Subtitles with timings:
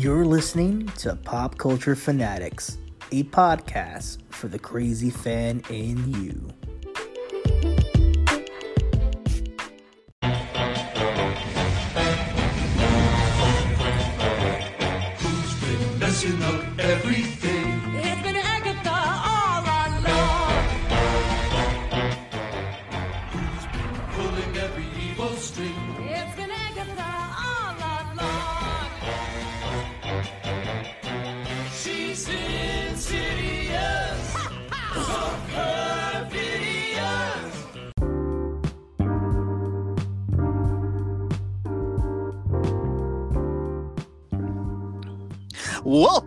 [0.00, 2.78] You're listening to Pop Culture Fanatics,
[3.12, 6.59] a podcast for the crazy fan in you.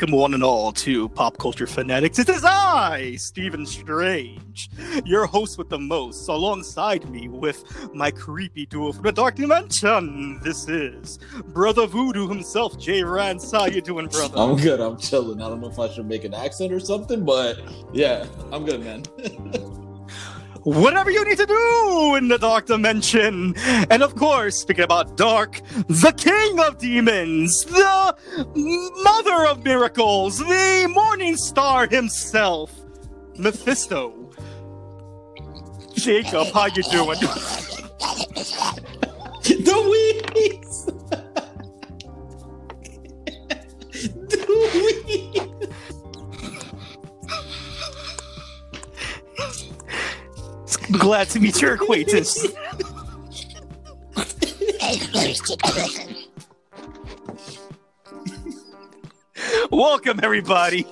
[0.03, 2.19] Welcome, one and all, to Pop Culture Fanatics.
[2.19, 4.69] It is I, Stephen Strange,
[5.05, 7.63] your host with the most, alongside me with
[7.95, 10.41] my creepy duo from the Dark Dimension.
[10.43, 11.19] This is
[11.53, 13.49] Brother Voodoo himself, Jay Rance.
[13.49, 14.37] How you doing, brother?
[14.37, 14.81] I'm good.
[14.81, 15.41] I'm chilling.
[15.41, 17.61] I don't know if I should make an accent or something, but
[17.93, 19.03] yeah, I'm good, man.
[20.63, 23.53] Whatever you need to do in the Dark Dimension.
[23.89, 28.15] And of course, speaking about Dark, the King of Demons, the
[29.03, 32.71] Mother of Miracles, the Morning Star himself,
[33.37, 34.29] Mephisto.
[35.93, 37.19] Jacob, how you doing?
[39.43, 40.85] the Weeds.
[44.29, 45.52] the Weeds.
[50.93, 52.45] Glad to meet your acquaintance.
[59.71, 60.85] Welcome, everybody,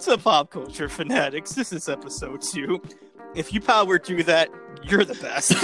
[0.00, 1.52] to Pop Culture Fanatics.
[1.52, 2.82] This is episode two.
[3.34, 4.50] If you powered through that,
[4.82, 5.54] you're the best.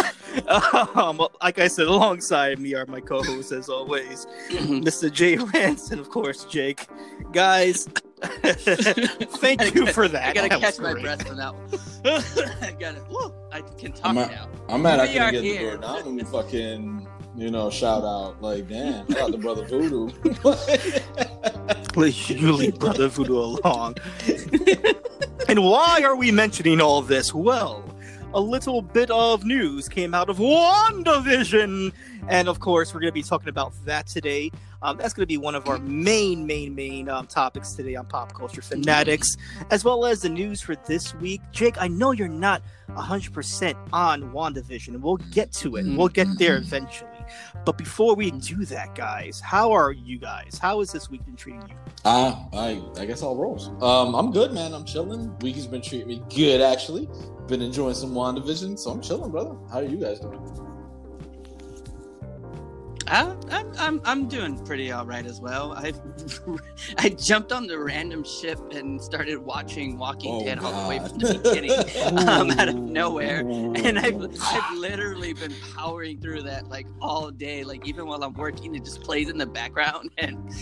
[0.97, 5.13] um, like I said, alongside me are my co-hosts, as always, Mr.
[5.13, 6.87] Jay Rance and, of course, Jake.
[7.33, 7.89] Guys,
[8.23, 10.29] thank you for that.
[10.31, 11.69] I gotta That catch my breath for that one.
[12.63, 13.03] I gotta.
[13.11, 14.49] Woo, I can talk I'm, at, now.
[14.69, 15.71] I'm mad I We are couldn't get here.
[15.77, 17.07] the door down when we fucking,
[17.37, 18.41] you know, shout out.
[18.41, 20.09] Like, damn, shout out to Brother Voodoo.
[21.93, 23.95] Please, you leave Brother Voodoo alone.
[25.49, 27.35] and why are we mentioning all this?
[27.35, 27.85] Well,
[28.35, 31.93] a little bit of news came out of WandaVision.
[32.29, 34.51] And of course, we're going to be talking about that today.
[34.83, 38.07] Um, that's going to be one of our main, main, main um, topics today on
[38.07, 39.37] Pop Culture Fanatics,
[39.71, 41.41] as well as the news for this week.
[41.53, 45.87] Jake, I know you're not 100% on WandaVision, and we'll get to it.
[45.87, 47.11] and We'll get there eventually.
[47.65, 50.59] But before we do that, guys, how are you guys?
[50.61, 51.75] How has this week been treating you?
[52.05, 53.59] Ah, I, I guess I'll roll.
[53.83, 54.73] Um, I'm good, man.
[54.73, 55.37] I'm chilling.
[55.39, 57.09] Week has been treating me good, actually.
[57.49, 59.57] Been enjoying some WandaVision, so I'm chilling, brother.
[59.71, 60.76] How are you guys doing?
[63.09, 65.73] I, I'm, I'm, I'm doing pretty all right as well.
[65.73, 65.93] I,
[66.99, 70.99] I jumped on the random ship and started watching Walking Oh, Dead all the way
[70.99, 73.45] from the beginning, um, out of nowhere.
[73.87, 77.63] And I've, I've literally been powering through that like all day.
[77.63, 80.53] Like even while I'm working, it just plays in the background, and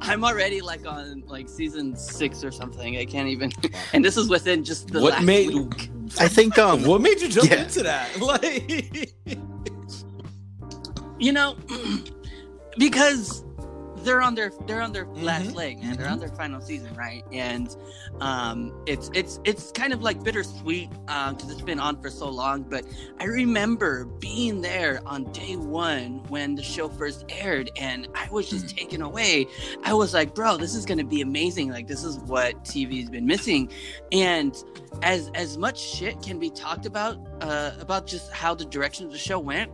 [0.00, 2.96] I'm already like on like season six or something.
[2.96, 3.50] I can't even.
[3.92, 5.90] And this is within just the what last made week.
[6.18, 7.64] I think um what made you jump Yeah.
[7.64, 8.08] into that?
[8.20, 9.12] Like,
[11.18, 11.56] you know
[12.78, 13.44] because
[13.98, 15.96] they're on their they're on their last Mhm, leg man.
[15.96, 17.24] They're on their final season right?
[17.32, 17.74] And
[18.20, 22.28] um it's it's it's kind of like bittersweet um because it's been on for so
[22.28, 22.84] long but
[23.18, 28.48] i remember being there on day one when the show first aired and i was
[28.50, 29.46] just taken away.
[29.84, 31.70] I was like bro this is gonna be amazing.
[31.70, 33.70] Like this is what tv's been missing.
[34.12, 34.54] And
[35.02, 39.12] as as much shit can be talked about uh about just how the direction of
[39.12, 39.70] the show went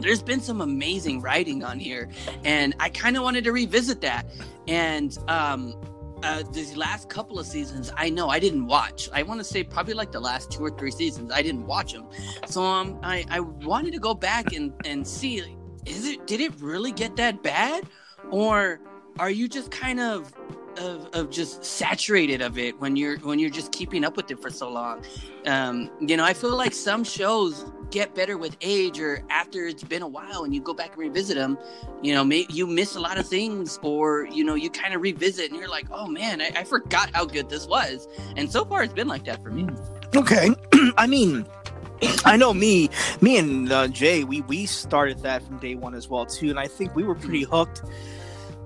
[0.00, 2.08] there's been some amazing writing on here
[2.44, 4.26] and i kind of wanted to revisit that
[4.68, 5.74] and um
[6.22, 9.08] uh, these last couple of seasons, I know I didn't watch.
[9.12, 11.92] I want to say probably like the last two or three seasons, I didn't watch
[11.92, 12.06] them.
[12.46, 15.42] So um, I, I wanted to go back and, and see,
[15.84, 17.84] is it did it really get that bad,
[18.30, 18.80] or
[19.18, 20.32] are you just kind of
[20.78, 24.40] of, of just saturated of it when you're when you're just keeping up with it
[24.40, 25.04] for so long?
[25.46, 29.84] Um, you know, I feel like some shows get better with age or after it's
[29.84, 31.56] been a while and you go back and revisit them
[32.02, 35.02] you know maybe you miss a lot of things or you know you kind of
[35.02, 38.64] revisit and you're like oh man I, I forgot how good this was and so
[38.64, 39.68] far it's been like that for me
[40.14, 40.50] Okay.
[40.98, 41.46] I mean,
[42.26, 42.90] I know me,
[43.22, 46.60] me and uh, Jay, we we started that from day one as well too, and
[46.60, 47.80] I think we were pretty hooked.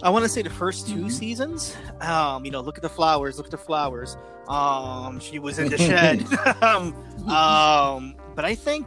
[0.02, 1.12] I want to say the first 2 Mhm.
[1.12, 1.76] seasons.
[2.00, 4.16] Um, you know, look at the flowers, look at the flowers.
[4.48, 6.26] Um, she was in the shed.
[6.62, 6.92] um,
[7.30, 8.86] um, but I think,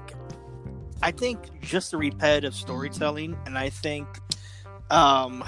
[1.01, 4.07] I think just the repetitive storytelling, and I think,
[4.89, 5.43] um,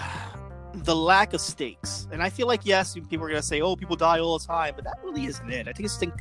[0.74, 2.08] the lack of stakes.
[2.12, 4.74] And I feel like yes, people are gonna say, "Oh, people die all the time,"
[4.76, 5.68] but that really isn't it.
[5.68, 6.14] I think it's think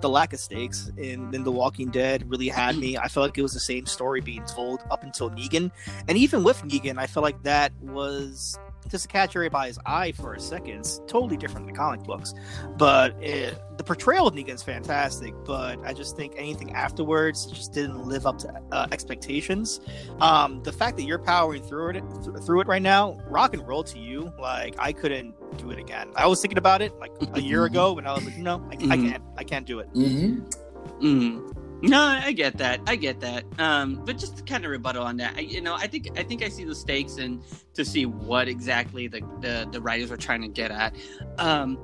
[0.00, 2.96] the lack of stakes in, in The Walking Dead really had me.
[2.96, 5.70] I felt like it was the same story being told up until Negan,
[6.08, 8.58] and even with Negan, I felt like that was
[8.88, 10.78] just to catch everybody's eye for a second.
[10.80, 12.34] It's totally different than the comic books,
[12.76, 15.34] but it, the portrayal of Negan's fantastic.
[15.44, 19.80] But I just think anything afterwards just didn't live up to uh, expectations.
[20.20, 22.04] Um, the fact that you're powering through it
[22.44, 24.32] through it right now, rock and roll to you.
[24.38, 26.10] Like I couldn't do it again.
[26.16, 28.72] I was thinking about it like a year ago, and I was like, no, I,
[28.72, 29.10] I Mhm.
[29.10, 29.22] can't.
[29.36, 29.92] I can't do it.
[29.94, 31.04] Mm-hmm.
[31.04, 31.54] Mm.
[31.80, 32.80] No, I get that.
[32.86, 33.44] I get that.
[33.58, 36.24] Um, but just to kind of rebuttal on that, I, you know, I think I
[36.24, 37.42] think I see the stakes and
[37.74, 40.96] to see what exactly the the, the writers were trying to get at.
[41.38, 41.78] Um,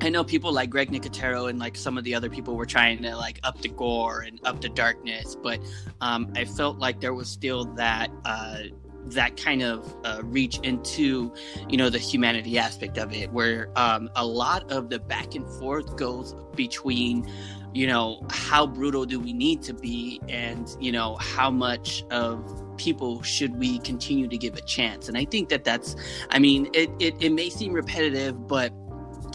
[0.00, 3.02] I know people like Greg Nicotero and like some of the other people were trying
[3.02, 5.60] to like up the gore and up the darkness, but
[6.00, 8.58] um, I felt like there was still that uh,
[9.06, 11.32] that kind of uh, reach into
[11.68, 15.48] you know the humanity aspect of it, where um, a lot of the back and
[15.58, 17.30] forth goes between
[17.76, 20.20] you know how brutal do we need to be?
[20.28, 25.08] And you know how much of people should we continue to give a chance?
[25.08, 25.96] And i think that that's
[26.30, 28.72] i mean it, it, it may seem repetitive but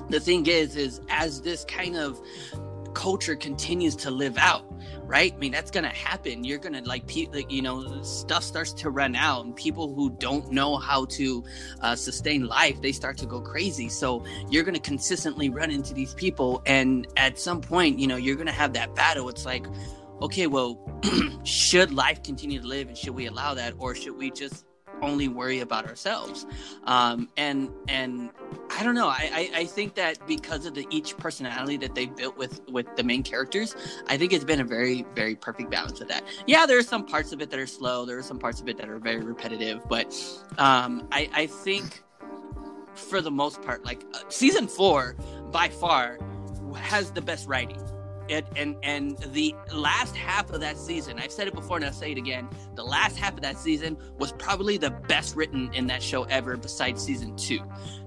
[0.09, 2.21] the thing is is as this kind of
[2.93, 4.65] culture continues to live out
[5.11, 5.33] right?
[5.33, 6.45] I mean that's gonna happen.
[6.45, 10.09] You're gonna like, pe- like you know stuff starts to run out and people who
[10.09, 11.43] don't know how to
[11.81, 13.89] uh, sustain life they start to go crazy.
[13.89, 18.38] So you're gonna consistently run into these people and at some point you know you're
[18.38, 19.27] gonna have that battle.
[19.27, 19.67] It's like
[20.21, 20.79] okay well
[21.43, 24.65] should life continue to live and should we allow that or should we just
[25.01, 26.45] only worry about ourselves
[26.86, 28.30] um, and and
[28.69, 29.07] I don't know.
[29.07, 32.88] I, I, I think that because of the each personality that they built with with
[32.95, 33.75] the main characters,
[34.07, 36.24] I think it's been a very very perfect balance of that.
[36.48, 38.06] Yeah, there are some parts of it that are slow.
[38.06, 40.13] There are some parts of it that are very repetitive, but
[40.57, 42.03] um, I I think
[42.95, 45.15] for the most part, like uh, season four
[45.51, 46.18] by far
[46.75, 47.80] has the best writing.
[48.27, 51.94] It, and and the last half of that season, I've said it before and I'll
[51.94, 52.47] say it again.
[52.75, 56.57] The last half of that season was probably the best written in that show ever,
[56.57, 57.59] besides season two.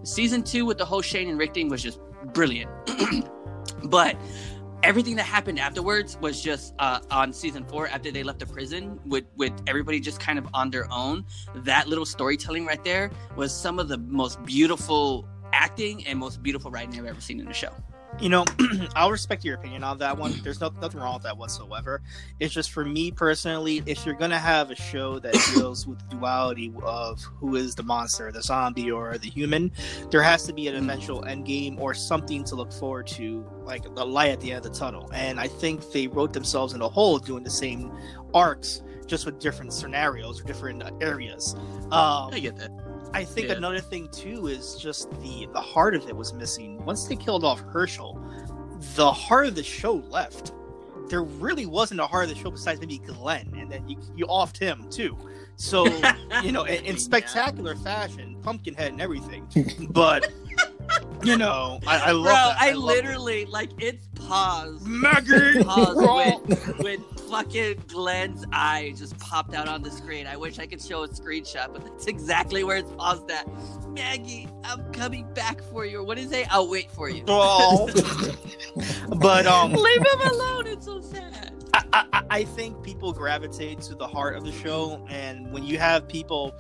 [0.03, 2.01] Season two with the whole Shane and Rick thing was just
[2.33, 2.71] brilliant.
[3.85, 4.17] but
[4.85, 9.01] everything that happened afterwards was just uh, on season four after they left the prison
[9.07, 11.25] with with everybody just kind of on their own.
[11.57, 16.71] That little storytelling right there was some of the most beautiful acting and most beautiful
[16.71, 17.73] writing I've ever seen in a show.
[18.21, 18.45] You know,
[18.97, 20.33] I'll respect your opinion on that one.
[20.43, 22.01] There's no, nothing wrong with that whatsoever.
[22.41, 26.17] It's just for me personally, if you're gonna have a show that deals with the
[26.17, 29.73] duality of who is the monster, the zombie, or the human,
[30.11, 33.83] there has to be an eventual end game or something to look forward to, like
[33.95, 35.11] the light at the end of the tunnel.
[35.13, 37.93] And I think they wrote themselves in a hole doing the same
[38.33, 41.55] arcs, just with different scenarios or different areas.
[41.91, 42.71] Um, I get that.
[43.15, 43.55] I think Yeah.
[43.55, 46.85] another thing too is just the the heart of it was missing.
[46.85, 48.21] Once they killed off Hershel,
[48.97, 50.53] the heart of the show left.
[51.09, 54.27] There really wasn't a heart of the show besides maybe Glenn, and then you you
[54.27, 55.17] offed him too.
[55.57, 55.87] So
[56.43, 59.47] you know, in, in spectacular fashion, Pumpkinhead and everything.
[59.91, 60.33] But
[61.23, 62.57] you know, I, I love Bro, that.
[62.61, 62.77] I, it.
[62.79, 64.87] literally like it's paused.
[64.87, 65.63] Maggie.
[65.63, 65.97] Pause
[66.79, 70.25] when fucking Glenn's eye just popped out on the screen.
[70.25, 73.45] I wish I could show a screenshot, but that's exactly where it's paused at.
[73.89, 75.99] Maggie, I'm coming back for you.
[75.99, 76.47] Or what is it?
[76.55, 77.25] I'll wait for you.
[77.27, 77.91] Oh.
[79.17, 80.69] but um, Leave him alone.
[80.69, 81.53] It's so sad.
[81.75, 85.77] I, I, I think people gravitate to the heart of the show, and when you
[85.77, 86.55] have people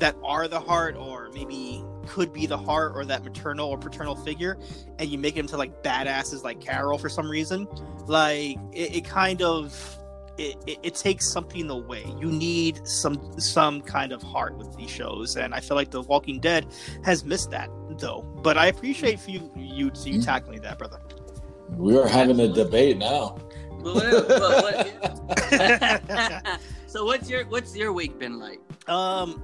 [0.00, 4.16] that are the heart, or maybe could be the heart, or that maternal or paternal
[4.16, 4.58] figure,
[4.98, 7.68] and you make them to like badasses like Carol for some reason,
[8.06, 9.96] like it, it kind of
[10.38, 12.04] it, it, it takes something away.
[12.20, 16.02] You need some some kind of heart with these shows, and I feel like The
[16.02, 16.66] Walking Dead
[17.04, 18.22] has missed that though.
[18.42, 20.24] But I appreciate you you you Mhm.
[20.24, 21.00] tackling that, brother.
[21.70, 23.38] We are having a debate now.
[23.82, 25.40] But what- what-
[26.86, 28.60] so what's your what's your week been like?
[28.88, 29.42] Um,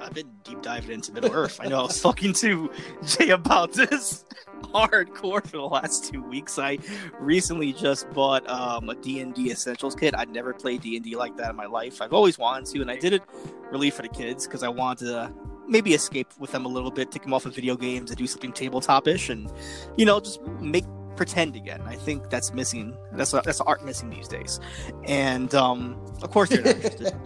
[0.00, 1.58] I've been deep diving into Middle Earth.
[1.62, 2.70] I know I was talking to
[3.06, 4.24] Jay about this
[4.66, 6.58] hardcore for the last two weeks.
[6.58, 6.78] I
[7.18, 10.14] recently just bought um, a D&D Essentials kit.
[10.16, 12.00] I'd never played D&D like that in my life.
[12.00, 13.22] I've always wanted to, and I did it
[13.70, 15.32] really for the kids because I wanted to
[15.66, 18.26] maybe escape with them a little bit, take them off of video games and do
[18.26, 19.50] something tabletop-ish and,
[19.96, 20.84] you know, just make
[21.16, 21.80] pretend again.
[21.82, 22.96] I think that's missing.
[23.12, 24.60] That's that's art missing these days.
[25.04, 27.14] And um, of course they're not interested.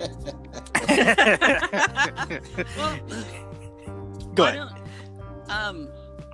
[2.77, 2.99] Well,
[4.35, 4.69] Go ahead.
[5.49, 5.89] Um,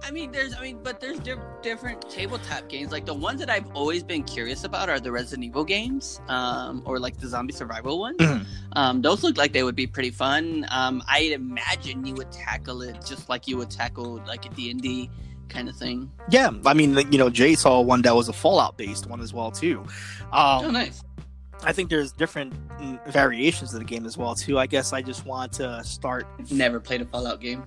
[0.05, 2.93] I mean, there's, I mean, but there's di- different tabletop games.
[2.93, 6.83] Like the ones that I've always been curious about are the Resident Evil games, um,
[6.85, 8.21] or like the zombie survival ones.
[8.77, 10.67] Um, those look like they would be pretty fun.
[10.69, 14.69] Um, I'd imagine you would tackle it just like you would tackle like a D
[14.73, 15.09] and D
[15.49, 16.11] kind of thing.
[16.29, 19.33] Yeah, I mean, you know, Jay saw one that was a Fallout based one as
[19.33, 19.85] well too.
[20.33, 21.05] Um, oh, nice.
[21.63, 24.59] I think there's different mm, variations of the game as well too.
[24.59, 26.27] I guess I just want to start.
[26.51, 27.65] Never played a Fallout game.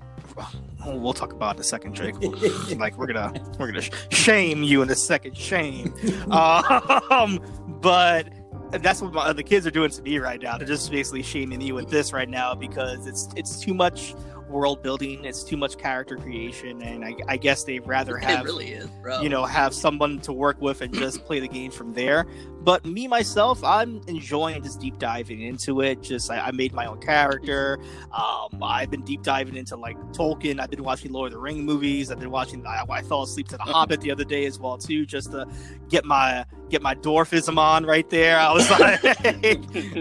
[0.85, 2.15] We'll talk about it in a second, Drake.
[2.77, 5.37] like we're gonna we're gonna shame you in a second.
[5.37, 5.93] Shame.
[6.31, 7.39] um,
[7.81, 8.29] but
[8.71, 10.57] that's what my, the kids are doing to me right now.
[10.57, 14.13] They're just basically shaming me with this right now because it's it's too much
[14.49, 15.25] world building.
[15.25, 18.87] It's too much character creation, and I, I guess they'd rather it have really is,
[19.01, 19.21] bro.
[19.21, 22.25] you know have someone to work with and just play the game from there
[22.67, 26.03] but me myself i'm enjoying just deep diving into it.
[26.03, 27.79] Just i, I made my own character.
[28.11, 30.59] Um, i've been deep diving into like tolkien.
[30.59, 32.11] I've been watching lord of the ring movies.
[32.11, 34.77] I've been watching i, I fell asleep to the hobbit the other day as well
[34.77, 35.47] too just to
[35.87, 38.37] get my get my dwarfism on right there.
[38.37, 38.99] I was like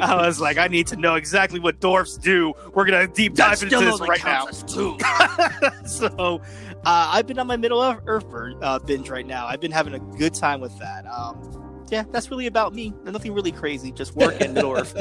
[0.02, 2.52] i was like i need to know exactly what dwarfs do.
[2.75, 4.46] We're gonna deep dive into this right now.
[4.46, 4.99] Too.
[5.87, 6.40] so
[6.85, 9.46] uh, I've been on my Middle Earth Earth uh, binge right now.
[9.46, 11.06] I've been having a good time with that.
[11.06, 12.92] Um, yeah, that's really about me.
[13.04, 13.92] Nothing really crazy.
[13.92, 14.94] Just work and Middle Earth.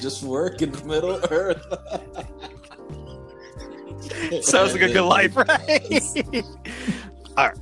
[0.00, 1.64] Just work in the Middle Earth.
[4.42, 6.02] Sounds like a good life, right?
[7.36, 7.58] All right.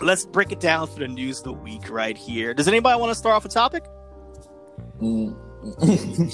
[0.00, 2.52] Let's break it down for the news of the week right here.
[2.52, 3.84] Does anybody want to start off a topic?
[5.00, 5.34] Mm.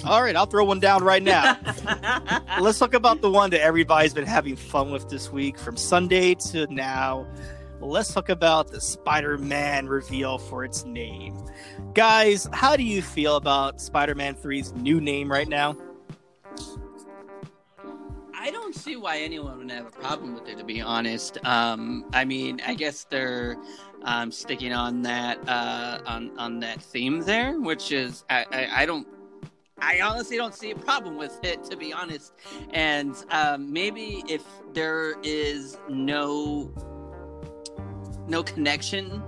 [0.04, 1.56] All right, I'll throw one down right now.
[2.60, 6.34] Let's talk about the one that everybody's been having fun with this week from Sunday
[6.50, 7.26] to now.
[7.82, 11.36] Let's talk about the Spider Man reveal for its name.
[11.94, 15.76] Guys, how do you feel about Spider Man 3's new name right now?
[18.32, 21.44] I don't see why anyone would have a problem with it, to be honest.
[21.44, 23.56] Um, I mean, I guess they're
[24.02, 28.86] um, sticking on that uh, on on that theme there, which is I, I, I
[28.86, 29.08] don't.
[29.78, 32.32] I honestly don't see a problem with it, to be honest.
[32.70, 36.72] And um, maybe if there is no
[38.28, 39.22] no connection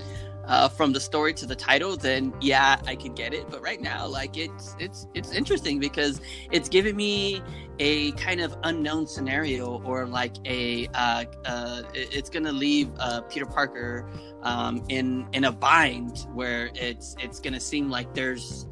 [0.47, 3.49] uh, from the story to the title, then yeah, I could get it.
[3.51, 6.21] But right now, like it's it's it's interesting because
[6.51, 7.43] it's giving me
[7.79, 13.47] a kind of unknown scenario or like a uh, uh, it's gonna leave uh, Peter
[13.47, 14.07] Parker
[14.43, 18.67] um, in in a bind where it's it's gonna seem like there's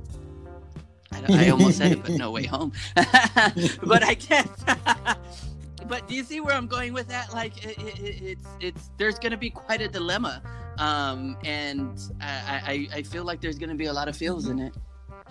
[1.12, 2.73] I, I almost said it, but no way home.
[2.95, 4.49] but I guess.
[5.93, 7.35] but do you see where I'm going with that?
[7.35, 10.41] Like it, it, it- it's it's there's gonna be quite a dilemma,
[10.79, 14.59] um, and I, I I feel like there's gonna be a lot of feels in
[14.59, 14.73] it.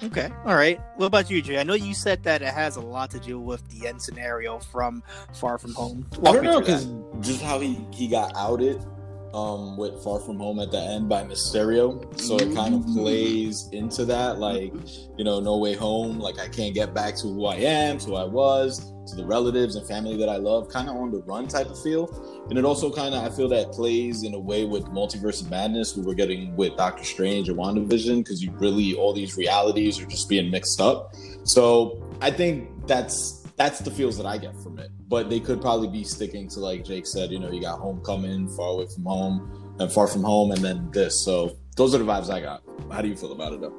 [0.03, 0.79] Okay, all right.
[0.97, 1.57] What about you, Jay?
[1.59, 4.59] I know you said that it has a lot to do with the end scenario
[4.59, 5.01] from
[5.33, 6.05] Far From Home.
[6.25, 6.85] I don't know because
[7.21, 8.85] just how he he got outed
[9.33, 13.69] um with Far From Home at the end by Mysterio, so it kind of plays
[13.71, 14.39] into that.
[14.39, 14.73] Like
[15.17, 16.19] you know, No Way Home.
[16.19, 19.25] Like I can't get back to who I am, to who I was, to the
[19.25, 20.69] relatives and family that I love.
[20.69, 22.09] Kind of on the run type of feel.
[22.49, 25.49] And it also kind of I feel that plays in a way with Multiverse of
[25.49, 29.99] Madness, we were getting with Doctor Strange and WandaVision, because you really all these realities
[29.99, 31.13] are just being mixed up.
[31.43, 34.89] So I think that's that's the feels that I get from it.
[35.07, 38.49] But they could probably be sticking to like Jake said, you know, you got Homecoming,
[38.49, 41.23] Far Away from Home, and Far from Home, and then this.
[41.23, 42.63] So those are the vibes I got.
[42.91, 43.75] How do you feel about it though?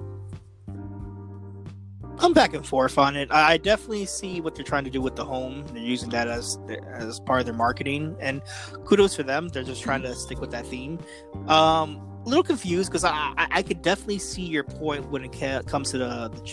[2.19, 3.33] I'm back and forth on it.
[3.33, 5.65] I definitely see what they're trying to do with the home.
[5.73, 6.59] They're using that as
[6.95, 8.41] as part of their marketing, and
[8.85, 9.49] kudos for them.
[9.49, 11.01] They're just trying to stick with that theme.
[11.49, 15.33] Um, a little confused because I, I I could definitely see your point when it
[15.33, 16.52] ca- comes to the, the J.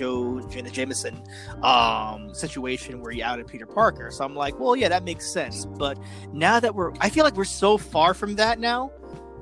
[0.49, 1.21] Jonah Jameson
[1.63, 4.11] um, situation where he outed Peter Parker.
[4.11, 5.65] So I'm like, well, yeah, that makes sense.
[5.65, 5.97] But
[6.33, 8.91] now that we're, I feel like we're so far from that now,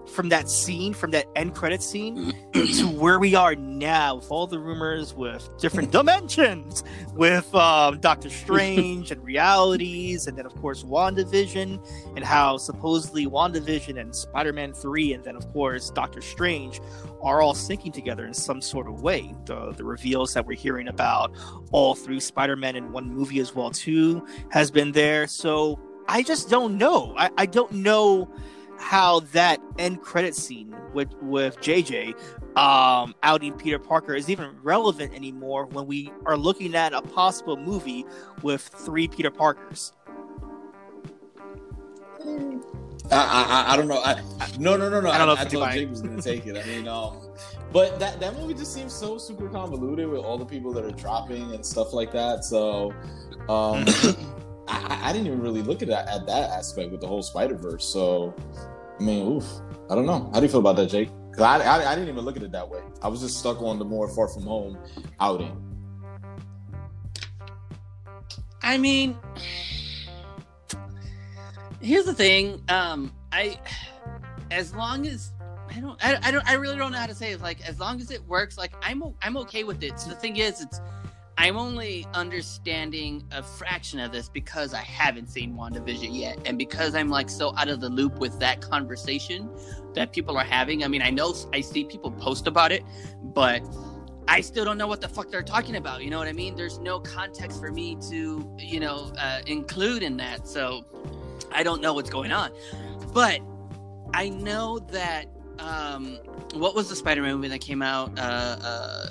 [0.10, 4.48] from that scene, from that end credit scene to where we are now with all
[4.48, 6.84] the rumors with different dimensions
[7.14, 11.86] with um, Doctor Strange and realities and then of course WandaVision
[12.16, 16.82] and how supposedly WandaVision and Spider-Man 3 and then of course Doctor Strange
[17.22, 19.34] are all syncing together in some sort of way.
[19.46, 21.36] The, the reveals that we're hearing about
[21.72, 25.28] all through Spider-Man in one movie as well too has been there.
[25.28, 27.14] So I just don't know.
[27.18, 28.32] I, I don't know
[28.80, 32.16] how that end credit scene with with JJ
[32.58, 37.58] um, outing Peter Parker is even relevant anymore when we are looking at a possible
[37.58, 38.06] movie
[38.42, 39.94] with three Peter Parkers.
[43.12, 44.02] I I, I don't know.
[44.04, 44.22] I,
[44.60, 45.10] no no no no.
[45.10, 45.74] I don't know if I, thought.
[45.74, 46.58] Jake was gonna take it.
[46.58, 47.20] I mean, um,
[47.72, 50.92] but that that movie just seems so super convoluted with all the people that are
[50.92, 52.44] dropping and stuff like that.
[52.44, 52.94] So,
[53.48, 53.86] um,
[54.68, 57.56] I, I- didn't even really look at that at that aspect with the whole Spider
[57.56, 57.86] Verse.
[57.86, 58.36] So,
[59.00, 59.46] I mean, oof.
[59.90, 60.30] I don't know.
[60.34, 61.10] How do you feel about that, Jake?
[61.30, 62.82] Because I, I I didn't even look at it that way.
[63.02, 64.78] I was just stuck on the more Far From Home
[65.20, 65.64] outing.
[68.62, 69.18] I mean,
[71.80, 72.62] here's the thing.
[72.68, 73.58] Um, I,
[74.52, 75.32] as long as
[75.70, 77.40] I don't, I, I don't, I really don't know how to say it.
[77.42, 80.00] Like, as long as it works, like I'm, I'm okay with it.
[80.00, 80.82] So the thing is, it's,
[81.40, 86.96] I'm only understanding a fraction of this because I haven't seen WandaVision yet, and because
[86.96, 89.50] I'm like so out of the loop with that conversation
[89.94, 90.84] that people are having.
[90.84, 92.84] I mean, I know I see people post about it,
[93.22, 93.62] but
[94.28, 96.04] I still don't know what the fuck they're talking about.
[96.04, 96.56] You know what I mean?
[96.56, 100.48] There's no context for me to, you know, uh, include in that.
[100.48, 100.86] So
[101.52, 102.52] I don't know what's going on.
[103.14, 103.42] But
[104.14, 105.28] I know that.
[105.60, 106.20] Um,
[106.54, 108.18] what was the Spider-Man movie that came out?
[108.18, 109.06] Uh, uh,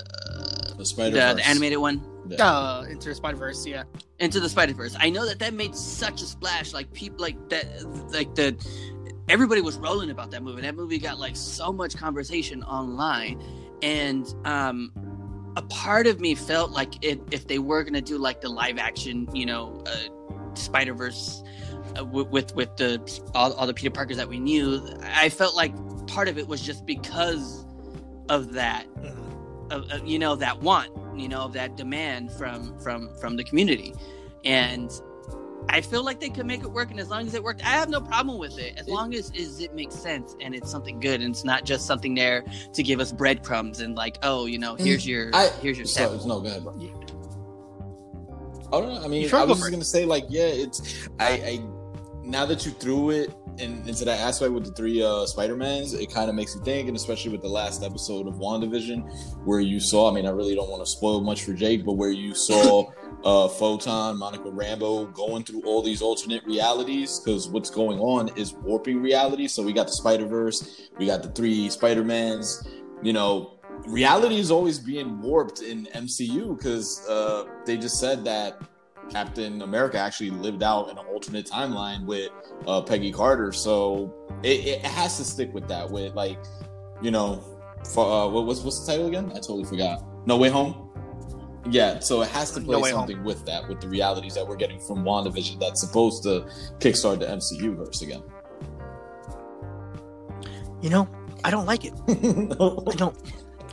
[0.69, 2.01] The the, Spider the animated one.
[2.39, 3.83] Uh, into the Spider Verse, yeah.
[4.19, 4.95] Into the Spider Verse.
[4.99, 6.73] I know that that made such a splash.
[6.73, 7.65] Like people, like that,
[8.11, 8.55] like the
[9.29, 10.61] everybody was rolling about that movie.
[10.61, 13.41] That movie got like so much conversation online,
[13.81, 14.91] and um,
[15.55, 18.77] a part of me felt like it, if they were gonna do like the live
[18.77, 21.43] action, you know, uh, Spider Verse.
[21.97, 22.99] Uh, with, with with the
[23.33, 25.73] all, all the Peter Parkers that we knew, I felt like
[26.05, 27.65] part of it was just because
[28.29, 28.85] of that
[29.71, 33.93] of, of, you know that want you know that demand from from from the community.
[34.45, 34.91] And
[35.69, 37.71] i feel like they could make it work and as long as it worked i
[37.71, 38.77] have no problem with it.
[38.77, 41.85] As long as, as it makes sense and it's something good and it's not just
[41.85, 45.07] something there to give us breadcrumbs and like oh you know here's mm.
[45.07, 46.73] your I- here's your So, step no, go ahead, bro.
[48.71, 51.61] Oh no, I mean, I Go was just gonna say, like, yeah, it's I, I
[52.27, 56.11] now that you threw it in, into that aspect with the three uh Spider-Mans, it
[56.13, 59.79] kind of makes you think, and especially with the last episode of WandaVision, where you
[59.79, 62.35] saw, I mean, I really don't want to spoil much for Jake, but where you
[62.35, 62.91] saw
[63.23, 68.53] uh Photon, Monica Rambeau going through all these alternate realities, because what's going on is
[68.53, 69.47] warping reality.
[69.47, 72.67] So we got the Spider-Verse, we got the three Spider-Mans,
[73.01, 78.61] you know, reality is always being warped in MCU because uh, they just said that
[79.09, 82.29] Captain America actually lived out in an alternate timeline with
[82.65, 83.51] uh, Peggy Carter.
[83.51, 85.89] So it, it has to stick with that.
[85.89, 86.37] With like,
[87.01, 87.43] you know,
[87.93, 89.31] for, uh, what was what's the title again?
[89.31, 90.03] I totally forgot.
[90.25, 90.83] No Way Home.
[91.69, 93.01] Yeah, so it has to No play Home.
[93.01, 96.45] something with that, with the realities that we're getting from WandaVision that's supposed to
[96.79, 98.23] kickstart the MCU verse again.
[100.81, 101.09] You know,
[101.43, 101.93] I don't like it.
[102.07, 103.17] I don't.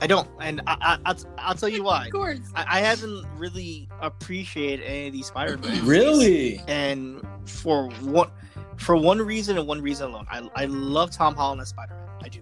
[0.02, 0.28] I don't.
[0.40, 2.06] And I, I, I'll, I'll tell you why.
[2.06, 5.84] of course I, I haven't really appreciated any of these Spider Man.
[5.86, 6.60] really?
[6.66, 8.30] And for one,
[8.76, 12.08] for one reason and one reason alone, I, I love Tom Holland as Spider Man.
[12.22, 12.40] I do.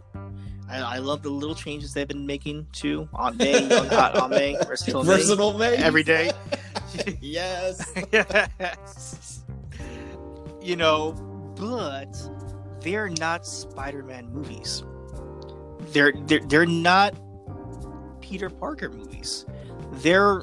[0.68, 3.08] I, I love the little changes they've been making too.
[3.12, 6.32] on May, young hot Aunt May, versatile May, Versatile May every day.
[7.20, 7.92] yes.
[8.12, 9.38] yes.
[10.64, 11.10] You know,
[11.56, 12.14] but
[12.82, 14.84] they're not Spider-Man movies.
[15.92, 17.16] They're they're they're not
[18.32, 19.44] Peter Parker movies.
[19.92, 20.42] They're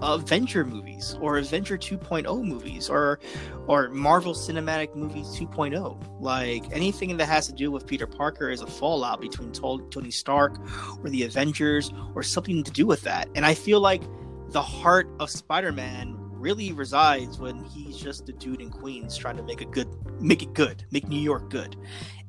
[0.00, 3.18] Avenger movies or Avenger 2.0 movies or
[3.66, 6.20] or Marvel Cinematic Movies 2.0.
[6.20, 10.60] Like anything that has to do with Peter Parker is a fallout between Tony Stark
[11.02, 13.28] or the Avengers or something to do with that.
[13.34, 14.04] And I feel like
[14.50, 19.42] the heart of Spider-Man really resides when he's just a dude in Queens trying to
[19.42, 19.88] make a good
[20.20, 21.74] make it good, make New York good.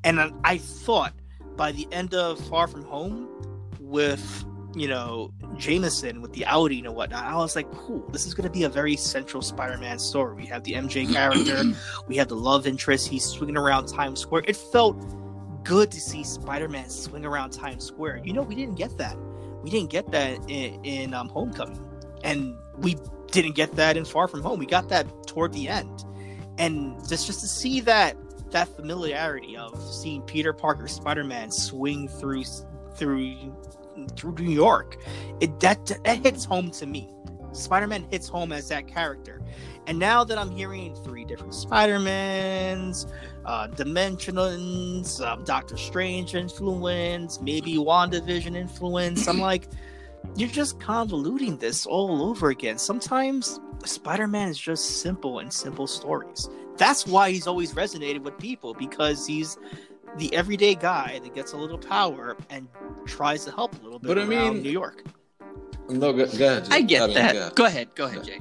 [0.04, 1.14] And I thought
[1.56, 3.46] by the end of Far From Home
[3.96, 8.34] with you know Jameson with the outing and whatnot, I was like, cool, this is
[8.34, 10.36] going to be a very central Spider-Man story.
[10.36, 11.64] We have the MJ character,
[12.08, 13.08] we have the love interest.
[13.08, 14.44] He's swinging around Times Square.
[14.48, 15.04] It felt
[15.64, 18.22] good to see Spider-Man swing around Times Square.
[18.24, 19.18] You know, we didn't get that.
[19.64, 21.84] We didn't get that in, in um, Homecoming,
[22.24, 22.98] and we
[23.32, 24.60] didn't get that in Far From Home.
[24.60, 26.06] We got that toward the end,
[26.60, 28.18] and just just to see that
[28.52, 32.44] that familiarity of seeing Peter Parker Spider-Man swing through
[32.96, 33.36] through
[34.10, 34.98] through New York,
[35.40, 37.10] it that that hits home to me.
[37.52, 39.42] Spider-Man hits home as that character,
[39.88, 43.08] and now that I'm hearing three different Spider-Mans,
[43.46, 49.68] uh, Dimensionals, um, Doctor Strange influence, maybe WandaVision influence, I'm like,
[50.36, 52.78] you're just convoluting this all over again.
[52.78, 56.50] Sometimes Spider-Man is just simple and simple stories.
[56.78, 59.58] That's why he's always resonated with people because he's
[60.18, 62.68] the everyday guy that gets a little power and
[63.06, 65.04] tries to help a little bit But I mean- New York.
[65.88, 66.68] No, go, go ahead.
[66.72, 67.54] I get mean, that.
[67.56, 67.94] go ahead.
[67.96, 68.24] Go ahead.
[68.24, 68.40] Go ahead, Jay.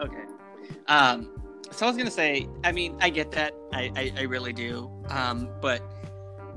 [0.00, 0.22] Okay.
[0.88, 1.30] Um,
[1.70, 3.52] so I was gonna say, I mean, I get that.
[3.72, 4.90] I, I, I really do.
[5.10, 5.82] Um, but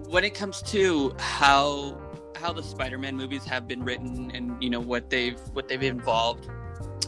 [0.08, 2.00] when it comes to how
[2.38, 6.50] how the Spider-Man movies have been written and you know what they've what they've involved,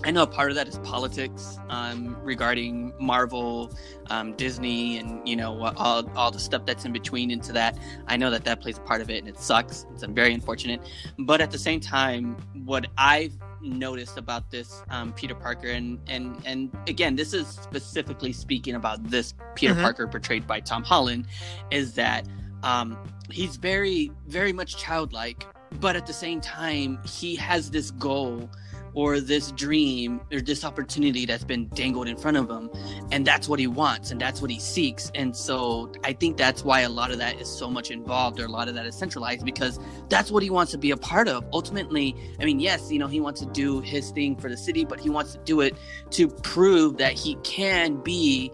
[0.04, 3.71] I know a part of that is politics um, regarding Marvel,
[4.10, 7.77] um, Disney, and you know all all the stuff that's in between into that.
[8.08, 9.86] I know that that plays a part of it, and it sucks.
[9.93, 10.82] It's very unfortunate.
[11.19, 16.41] But at the same time, what I've noticed about this um, Peter Parker, and and
[16.45, 19.82] and again, this is specifically speaking about this Peter Mhm.
[19.82, 21.27] Parker portrayed by Tom Holland,
[21.69, 22.25] is that
[22.63, 22.97] um,
[23.30, 25.45] he's very very much childlike,
[25.80, 28.49] but at the same time, he has this goal
[28.93, 32.69] or this dream or this opportunity that's been dangled in front of him.
[33.12, 35.12] And that's what he wants and that's what he seeks.
[35.15, 38.45] And so i think that's why a lot of that is so much involved or
[38.45, 41.27] a lot of that is centralized because that's what he wants to be a part
[41.27, 41.45] of.
[41.54, 44.86] Ultimately i mean yes you know he wants to do his thing for the city
[44.86, 45.75] but he wants to do it
[46.12, 48.51] to prove that he can be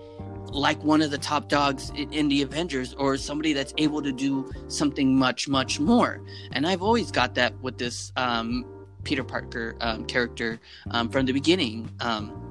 [0.52, 4.50] like one of the top dogs in, the avengers or somebody that's able to do
[4.68, 6.22] something much much more.
[6.52, 8.66] And i've always got that with this um
[9.08, 10.60] peter parker um, character
[10.92, 12.44] um, from the beginning um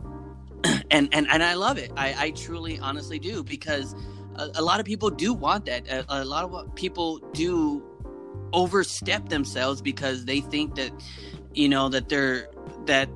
[0.90, 1.92] and and and I love it.
[1.96, 3.94] I, I truly, honestly do because
[4.36, 5.88] a, a lot of people do want that.
[5.88, 7.82] A, a lot of people do
[8.52, 10.92] overstep themselves because they think that
[11.52, 12.48] you know that they're
[12.86, 13.08] that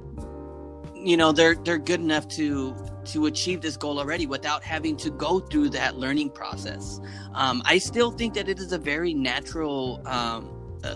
[0.94, 2.74] you know they're they're good enough to
[3.06, 7.00] to achieve this goal already without having to go through that learning process.
[7.34, 10.94] Um, I still think that it is a very natural um, uh,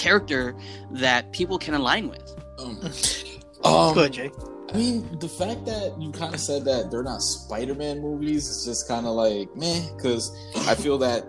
[0.00, 0.56] character
[0.90, 2.34] that people can align with.
[2.58, 2.80] Um,
[3.62, 4.30] Go um, ahead, Jay.
[4.72, 8.64] I mean, the fact that you kind of said that they're not Spider-Man movies is
[8.64, 10.34] just kind of like meh, because
[10.68, 11.26] I feel that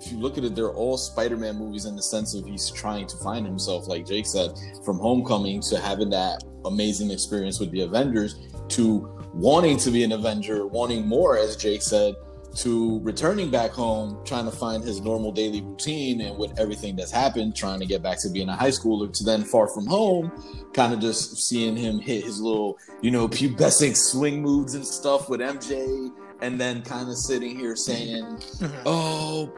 [0.00, 3.06] if you look at it, they're all Spider-Man movies in the sense of he's trying
[3.08, 4.52] to find himself, like Jake said,
[4.84, 8.36] from Homecoming to having that amazing experience with the Avengers
[8.68, 12.14] to wanting to be an Avenger, wanting more, as Jake said,
[12.56, 17.10] to returning back home, trying to find his normal daily routine and with everything that's
[17.10, 20.32] happened, trying to get back to being a high schooler, to then far from home,
[20.72, 25.28] kind of just seeing him hit his little, you know, pubescent swing moves and stuff
[25.28, 28.82] with MJ, and then kind of sitting here saying, Mhm.
[28.84, 29.50] "Oh,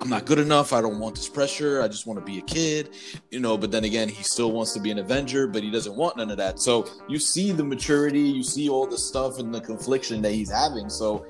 [0.00, 0.72] I'm not good enough.
[0.72, 1.82] I don't want this pressure.
[1.82, 2.90] I just want to be a kid."
[3.30, 5.94] You know, but then again, he still wants to be an Avenger, but he doesn't
[5.94, 6.58] want none of that.
[6.58, 10.50] So you see the maturity, you see all the stuff and the confliction that he's
[10.50, 10.88] having.
[10.88, 11.26] So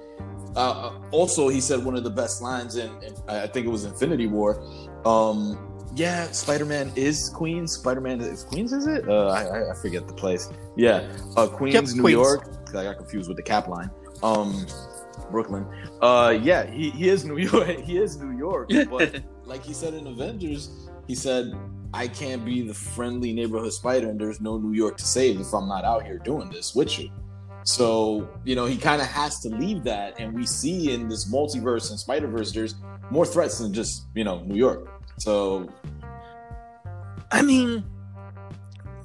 [0.56, 3.84] uh, also, he said one of the best lines in, in I think it was
[3.84, 4.60] Infinity War.
[5.04, 7.72] Um, yeah, Spider Man is Queens.
[7.74, 9.08] Spider Man is Queens, is it?
[9.08, 10.48] Uh, I, I- forget the place.
[10.76, 12.12] Yeah, uh, Queens, Yep, New Queens.
[12.14, 12.48] York.
[12.70, 13.90] I got confused with the cap line.
[14.22, 14.66] Um,
[15.30, 15.66] Brooklyn.
[16.00, 17.78] Uh, yeah, he, he is New York.
[17.80, 18.70] He is New York.
[18.90, 21.52] But like he said in Avengers, he said,
[21.92, 25.52] "I can't be the friendly neighborhood spider, and there's no New York to save if
[25.52, 27.10] I'm not out here doing this with you."
[27.64, 31.30] So you know he kind of has to leave that, and we see in this
[31.30, 32.74] multiverse and Spider Verse, there's
[33.10, 34.88] more threats than just you know New York.
[35.18, 35.68] So
[37.30, 37.84] I mean,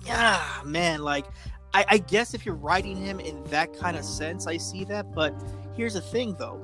[0.06, 1.02] yeah, man.
[1.02, 1.26] Like,
[1.74, 5.14] I, I guess if you're writing him in that kind of sense, I see that.
[5.14, 5.36] But
[5.76, 6.62] here's the thing, though,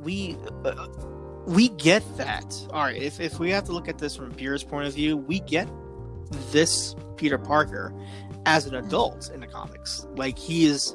[0.00, 0.88] we uh,
[1.46, 2.54] we get that.
[2.72, 5.16] All right, if if we have to look at this from Beer's point of view,
[5.16, 5.68] we get
[6.52, 7.92] this Peter Parker
[8.46, 10.06] as an adult in the comics.
[10.14, 10.94] Like he is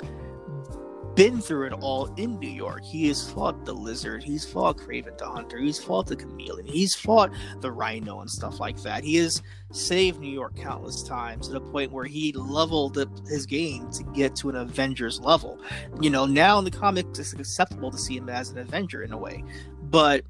[1.15, 2.84] been through it all in New York.
[2.84, 4.21] He has fought the lizard.
[4.21, 5.58] He's fought Kraven the Hunter.
[5.58, 6.67] He's fought the chameleon.
[6.67, 9.04] He's fought the rhino and stuff like that.
[9.04, 13.45] He has saved New York countless times to the point where he leveled up his
[13.45, 15.60] game to get to an Avengers level.
[16.01, 19.13] You know, now in the comics, it's acceptable to see him as an Avenger in
[19.13, 19.43] a way,
[19.84, 20.25] but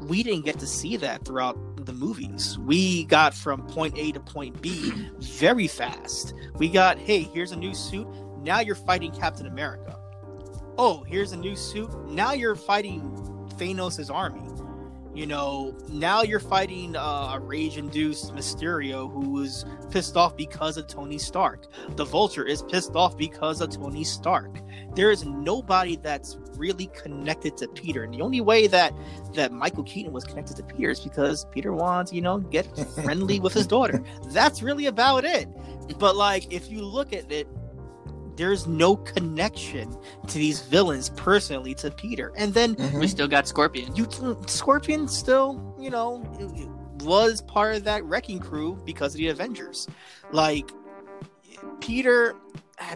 [0.00, 2.58] we didn't get to see that throughout the movies.
[2.58, 6.34] We got from point A to point B very fast.
[6.56, 8.08] We got, hey, here's a new suit.
[8.42, 9.98] Now you're fighting Captain America.
[10.76, 11.90] Oh, here's a new suit.
[12.08, 13.02] Now you're fighting
[13.58, 14.42] Thanos' army.
[15.14, 20.88] You know, now you're fighting uh, a rage-induced Mysterio who was pissed off because of
[20.88, 21.68] Tony Stark.
[21.90, 24.58] The Vulture is pissed off because of Tony Stark.
[24.96, 28.92] There is nobody that's really connected to Peter, and the only way that
[29.34, 32.66] that Michael Keaton was connected to Peter is because Peter wants, you know, get
[33.04, 34.02] friendly with his daughter.
[34.30, 35.48] That's really about it.
[36.00, 37.46] But like, if you look at it,
[38.36, 39.96] there's no connection
[40.28, 42.98] to these villains personally to Peter, and then mm-hmm.
[42.98, 43.94] We still got Scorpion.
[43.94, 44.06] you
[44.46, 46.22] Scorpion still, you know,
[47.00, 49.88] was part of that wrecking crew because of the Avengers.
[50.32, 50.70] Like
[51.80, 52.34] Peter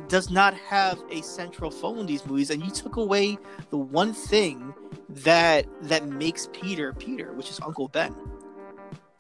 [0.09, 3.39] does not have a central foe in these movies, and you took away
[3.71, 4.75] the one thing
[5.09, 8.15] that that makes Peter Peter, which is Uncle Ben.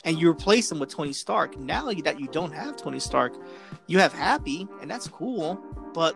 [0.05, 1.59] And you replace him with Tony Stark.
[1.59, 3.35] Now that you don't have Tony Stark,
[3.89, 5.61] you have Happy, and that's cool.
[5.99, 6.15] But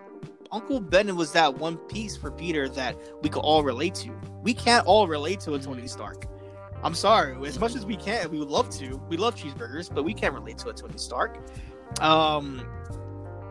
[0.53, 4.13] Uncle Ben was that one piece for Peter that we could all relate to.
[4.41, 6.29] We can't all relate to a Tony Stark.
[6.85, 7.37] I'm sorry.
[7.45, 9.03] As much as we can, we would love to.
[9.09, 11.41] We love cheeseburgers, but we can't relate to a Tony Stark.
[12.01, 12.65] Um,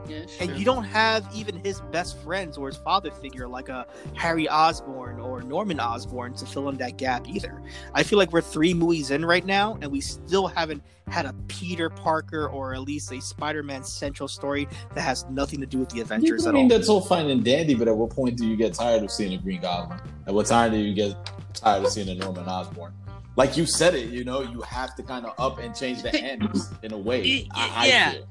[0.08, 3.86] Yeah, and you don't have even his best friends or his father figure like a
[4.16, 7.62] Harry Osborn or Norman Osborn to fill in that gap either.
[7.94, 11.34] I feel like we're three movies in right now, and we still haven't had a
[11.48, 15.90] Peter Parker or at least a Spider-Man central story that has nothing to do with
[15.90, 16.78] the Avengers I at mean, all.
[16.78, 19.34] that's all fine and dandy, but at what point do you get tired of seeing
[19.34, 20.00] a Green Goblin?
[20.28, 21.16] At what time do you get
[21.54, 22.94] tired of seeing a Norman Osborn?
[23.38, 26.14] Like you said it, you know, you have to kind of up and change the
[26.14, 27.48] ends in a way.
[27.54, 28.12] I, I Yeah.
[28.12, 28.28] feel.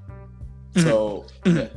[0.77, 1.69] So, yeah.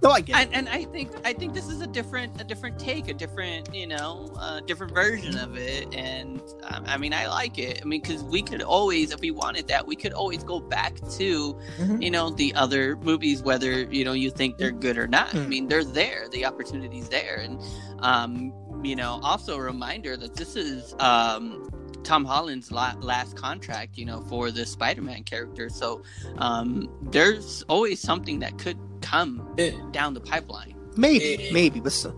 [0.00, 0.42] No, I get it.
[0.54, 3.74] and, and I think I think this is a different a different take, a different
[3.74, 5.92] you know, uh, different version of it.
[5.92, 7.80] And um, I mean, I like it.
[7.82, 10.94] I mean, because we could always, if we wanted that, we could always go back
[11.18, 12.00] to Mhm.
[12.00, 15.34] you know the other movies, whether you know you think they're good or not.
[15.34, 15.48] I Mm.
[15.48, 16.28] mean, they're there.
[16.30, 17.60] The opportunity's there, and
[17.98, 18.52] um,
[18.84, 21.68] you know, also a reminder that this is um.
[22.04, 25.68] Tom Holland's last contract, you know, for the Spider-Man character.
[25.68, 26.02] So
[26.38, 30.74] um, there's always something that could come It- down the pipeline.
[30.96, 32.10] Maybe, maybe, but so,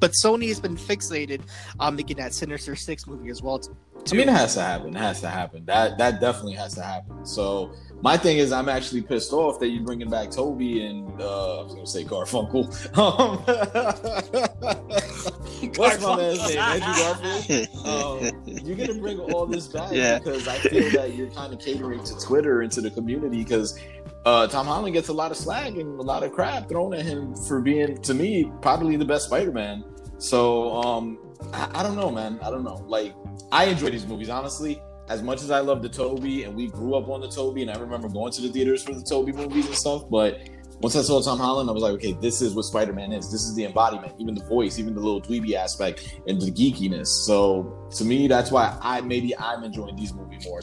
[0.00, 1.42] but Sony has been fixated
[1.78, 3.60] on making that Sinister Six movie as well.
[3.60, 3.76] Too.
[4.10, 4.96] I mean, it has to happen.
[4.96, 5.64] It has to happen.
[5.66, 7.24] That that definitely has to happen.
[7.24, 11.60] So my thing is, I'm actually pissed off that you're bringing back Tobey and uh,
[11.60, 12.62] I was gonna say Garfunkel.
[13.02, 13.38] Um,
[15.76, 16.58] what's my man's name?
[16.58, 17.68] Andrew Garfield.
[17.86, 18.20] Um,
[18.64, 20.18] you're gonna bring all this back Yeah.
[20.18, 23.78] because I feel that you're kind of catering to Twitter and to the community because.
[24.24, 27.04] Uh, Tom Holland gets a lot of slag and a lot of crap thrown at
[27.04, 29.82] him for being, to me, probably the best Spider-Man.
[30.18, 31.18] So, um,
[31.52, 32.38] I, I don't know, man.
[32.40, 32.84] I don't know.
[32.86, 33.16] Like,
[33.50, 34.80] I enjoy these movies, honestly.
[35.12, 37.70] As much as I love the Tobey, and we grew up on the Tobey, and
[37.70, 40.08] I remember going to the theaters for the Tobey movies and stuff.
[40.08, 40.48] But
[40.80, 43.30] once I saw Tom Holland, I was like, okay, this is what Spider Man is.
[43.30, 47.08] This is the embodiment, even the voice, even the little dweeby aspect, and the geekiness.
[47.08, 50.62] So to me, that's why I maybe I'm enjoying these movie more.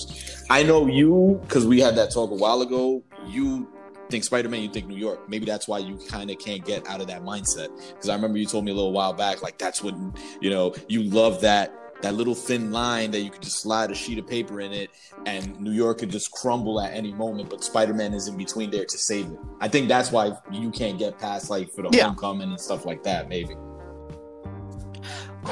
[0.49, 3.03] I know you because we had that talk a while ago.
[3.27, 3.71] You
[4.09, 5.29] think Spider Man, you think New York.
[5.29, 7.69] Maybe that's why you kind of can't get out of that mindset.
[7.89, 9.93] Because I remember you told me a little while back, like that's what
[10.41, 10.73] you know.
[10.87, 14.27] You love that that little thin line that you could just slide a sheet of
[14.27, 14.89] paper in it,
[15.25, 17.49] and New York could just crumble at any moment.
[17.49, 19.39] But Spider Man is in between there to save it.
[19.59, 22.05] I think that's why you can't get past like for the Yeah.
[22.05, 23.27] homecoming and stuff like that.
[23.27, 23.55] Maybe.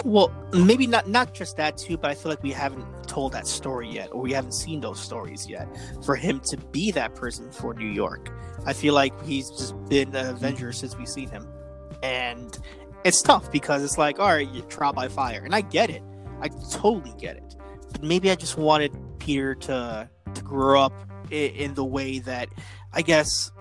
[0.03, 3.47] Well, maybe not not just that too, but I feel like we haven't told that
[3.47, 5.67] story yet, or we haven't seen those stories yet.
[6.05, 8.29] For him to be that person for New York,
[8.65, 11.47] I feel like he's just been an Avenger since we've seen him,
[12.03, 12.57] and
[13.05, 16.03] it's tough because it's like, all right, you trial by fire, and I get it,
[16.41, 17.56] I totally get it,
[17.91, 20.93] but maybe I just wanted Peter to to grow up
[21.32, 22.50] in, in the way that
[22.93, 23.52] I guess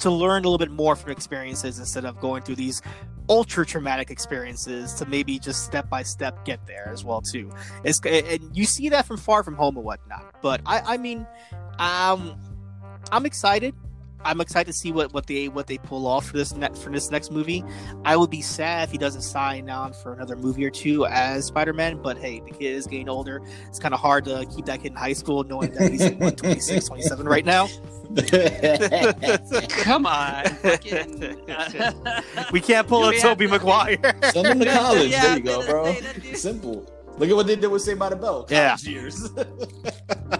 [0.00, 2.82] to learn a little bit more from experiences instead of going through these
[3.28, 7.50] ultra traumatic experiences to maybe just step by step get there as well too.
[7.84, 10.34] It's and you see that from Far From Home and whatnot.
[10.42, 11.26] But I, I mean,
[11.78, 12.38] um,
[13.12, 13.74] I'm excited.
[14.24, 16.90] I'm excited to see what, what they what they pull off for this ne- for
[16.90, 17.64] this next movie.
[18.04, 21.46] I would be sad if he doesn't sign on for another movie or two as
[21.46, 21.96] Spider Man.
[22.02, 23.40] But hey, the kid is getting older.
[23.68, 26.36] It's kind of hard to keep that kid in high school knowing that he's what,
[26.36, 27.68] 26, 27 right now.
[29.84, 30.44] Come on.
[30.56, 31.36] fucking-
[32.52, 34.14] We can't pull Do a Tobey have to- Maguire.
[34.32, 35.10] Send him to college.
[35.10, 35.84] Yeah, there you go, bro.
[35.94, 36.36] say that, dude.
[36.36, 36.86] Simple.
[37.18, 38.44] Look at what they did with Saved by the Bell.
[38.44, 38.76] College Yeah.
[38.90, 39.30] years.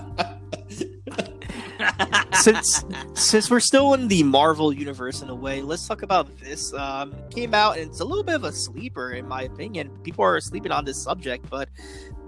[2.41, 6.73] since since we're still in the Marvel universe in a way, let's talk about this.
[6.75, 9.91] Um, came out and it's a little bit of a sleeper in my opinion.
[10.03, 11.69] People are sleeping on this subject, but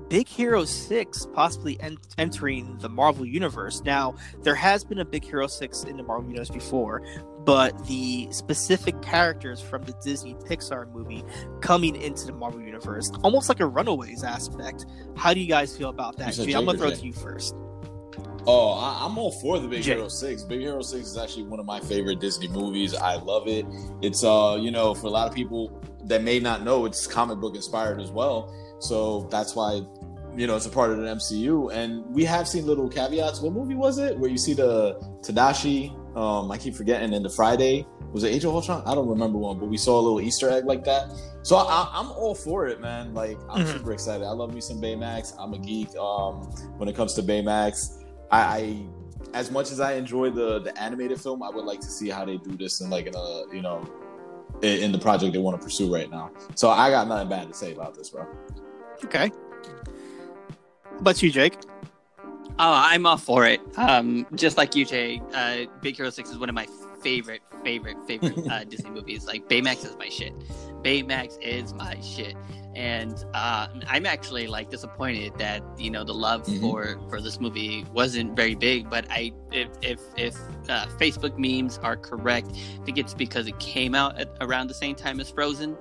[0.08, 3.82] Big Hero Six possibly en- entering the Marvel universe.
[3.84, 7.02] Now there has been a Big Hero Six in the Marvel universe before,
[7.46, 11.24] but the specific characters from the Disney Pixar movie
[11.60, 14.84] coming into the Marvel universe, almost like a Runaways aspect.
[15.16, 16.34] How do you guys feel about that?
[16.34, 17.54] Gee, I'm gonna throw it to you first.
[18.46, 19.84] Oh, I, I'm all for the Big.
[19.84, 20.42] Hero Six.
[20.42, 22.94] Big Hero Six is actually one of my favorite Disney movies.
[22.94, 23.66] I love it.
[24.00, 27.38] It's uh, you know, for a lot of people that may not know, it's comic
[27.38, 28.52] book inspired as well.
[28.80, 29.82] So that's why,
[30.36, 31.72] you know, it's a part of the MCU.
[31.72, 33.40] And we have seen little caveats.
[33.40, 35.96] What movie was it where you see the Tadashi?
[36.16, 37.14] Um, I keep forgetting.
[37.14, 38.82] And the Friday was it Age of Ultron?
[38.84, 41.10] I don't remember one, but we saw a little Easter egg like that.
[41.42, 43.14] So I, I'm all for it, man.
[43.14, 43.72] Like I'm Mhm.
[43.74, 44.24] super excited.
[44.26, 45.32] I love me some Baymax.
[45.38, 45.94] I'm a geek.
[45.96, 46.42] Um,
[46.76, 47.98] when it comes to Baymax.
[48.32, 48.84] I, I
[49.34, 52.24] as much as I enjoy the the animated film, I would like to see how
[52.24, 53.86] they do this in like in a you know
[54.62, 56.30] in, in the project they want to pursue right now.
[56.54, 58.26] So I got nothing bad to say about this, bro.
[59.04, 59.30] Okay.
[60.84, 61.58] How about you, Jake?
[62.58, 63.60] Oh, I'm all for it.
[63.76, 66.66] Um, just like you, Jay, uh, Big Hero Six is one of my
[67.02, 69.26] favorite, favorite, favorite uh, Disney movies.
[69.26, 70.34] Like Baymax is my shit.
[70.82, 72.36] Baymax is my shit.
[72.74, 76.60] And uh, I'm actually like disappointed that you know the love Mhm.
[76.60, 78.88] for for this movie wasn't very big.
[78.88, 80.36] But I if if if
[80.68, 84.74] uh, Facebook memes are correct, I think it's because it came out at around the
[84.74, 85.76] same time as Frozen.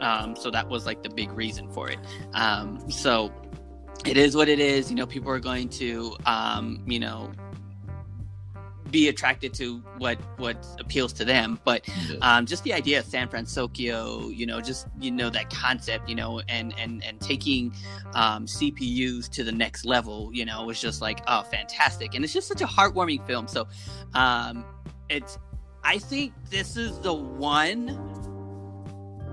[0.00, 1.98] Um, so that was like the big reason for it.
[2.34, 3.30] Um, so
[4.04, 4.90] it is what it is.
[4.90, 7.30] You know, people are going to, um, you know,
[8.92, 11.58] be attracted to what what appeals to them.
[11.64, 11.88] But
[12.20, 16.14] um, just the idea of San Francisco, you know, just you know that concept, you
[16.14, 17.74] know, and and and taking
[18.14, 22.32] um, CPUs to the next level, you know, was just like oh, fantastic, and it's
[22.32, 23.48] just such a heartwarming film.
[23.48, 23.66] So,
[24.14, 24.64] um,
[25.08, 25.38] it's
[25.82, 27.98] I think this is the one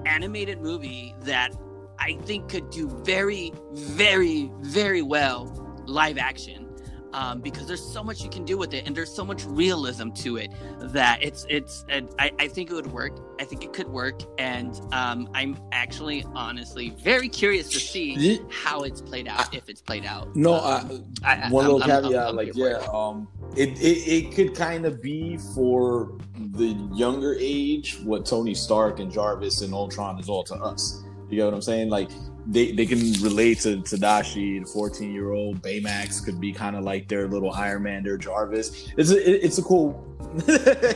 [0.06, 1.54] animated movie that
[2.00, 5.54] I think could do very, very, very well
[5.86, 6.68] live action.
[7.12, 10.10] Um, because there's so much you can do with it, and there's so much realism
[10.12, 11.84] to it that it's it's.
[11.89, 13.13] And I, I think it would work.
[13.39, 18.82] I think it could work, and um, I'm actually, honestly, very curious to see how
[18.82, 20.36] it's played out, if it's played out.
[20.36, 22.89] No, Um, I, I- I- one I'm- little I'm- caveat, I'm like yeah, it.
[22.93, 26.17] um, it, it it could kind of be for
[26.52, 31.04] the younger age what Tony Stark and Jarvis and Ultron is all to us.
[31.30, 31.89] You get what I'm saying?
[31.89, 32.12] Like
[32.47, 36.84] they they can relate to Tadashi, the 14 year old Baymax could be kind of
[36.84, 38.91] like their little Iron Man, their Jarvis.
[38.97, 40.06] It's a it's a cool.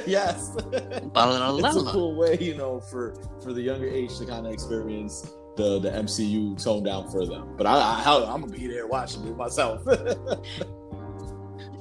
[0.05, 0.55] yes,
[1.57, 5.31] it's a cool way, you know, for for the younger age to kind of experience
[5.55, 7.55] the the MCU toned down for them.
[7.57, 9.81] But I, I I'm gonna be there watching it myself.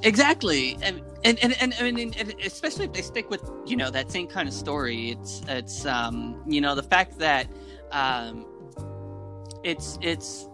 [0.05, 3.90] Exactly, and and and, and, and, and, and especially if they stick with you know
[3.90, 5.11] that same kind of story.
[5.11, 7.46] It's it's um you know the fact that
[7.92, 8.44] um
[9.64, 10.48] it's it's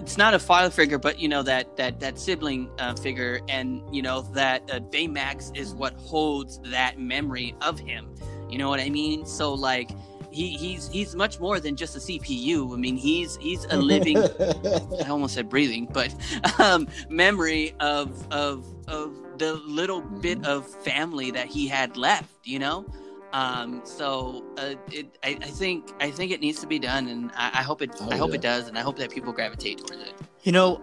[0.00, 3.82] it's not a father figure, but you know that that that sibling uh, figure, and
[3.94, 8.14] you know that uh, Baymax is what holds that memory of him.
[8.48, 9.26] You know what I mean?
[9.26, 9.90] So like
[10.30, 12.72] he he's he's much more than just a CPU.
[12.72, 14.18] I mean he's he's a living
[15.04, 16.14] I almost said breathing, but
[16.58, 22.30] um, memory of of of the little bit of family that he had left.
[22.44, 22.86] You know,
[23.32, 27.30] um, so uh, it, I, I think I think it needs to be done, and
[27.34, 28.36] I, I hope it Oh, I hope yeah.
[28.36, 30.14] it does, and I hope that people gravitate towards it.
[30.42, 30.80] You know,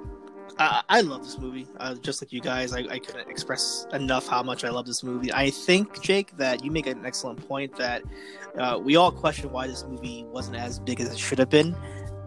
[0.60, 1.68] I, I love this movie.
[1.78, 5.04] Uh, just like you guys, I, I couldn't express enough how much I love this
[5.04, 5.32] movie.
[5.34, 8.04] I think, Jake, that you make an excellent point that
[8.58, 11.76] uh, we all question why this movie wasn't as big as it should have been.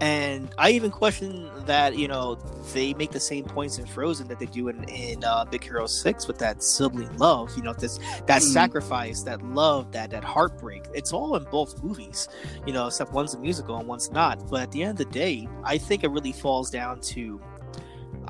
[0.00, 2.36] And I even question that, you know,
[2.72, 5.86] they make the same points in Frozen that they do in, in uh, Big Hero
[5.86, 8.52] 6 with that sibling love, you know, this that Mm.
[8.52, 10.84] sacrifice, that love, that that heartbreak.
[10.94, 12.28] It's all in both movies,
[12.66, 14.48] you know, except one's a musical and one's not.
[14.48, 17.38] But at the end of the day, I think it really falls down to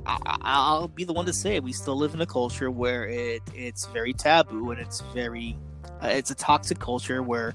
[0.06, 1.62] I, I- I'll be the one to say it.
[1.62, 5.56] We still live in a culture where it it's very taboo and it's very
[6.02, 7.54] uh, it's a toxic culture where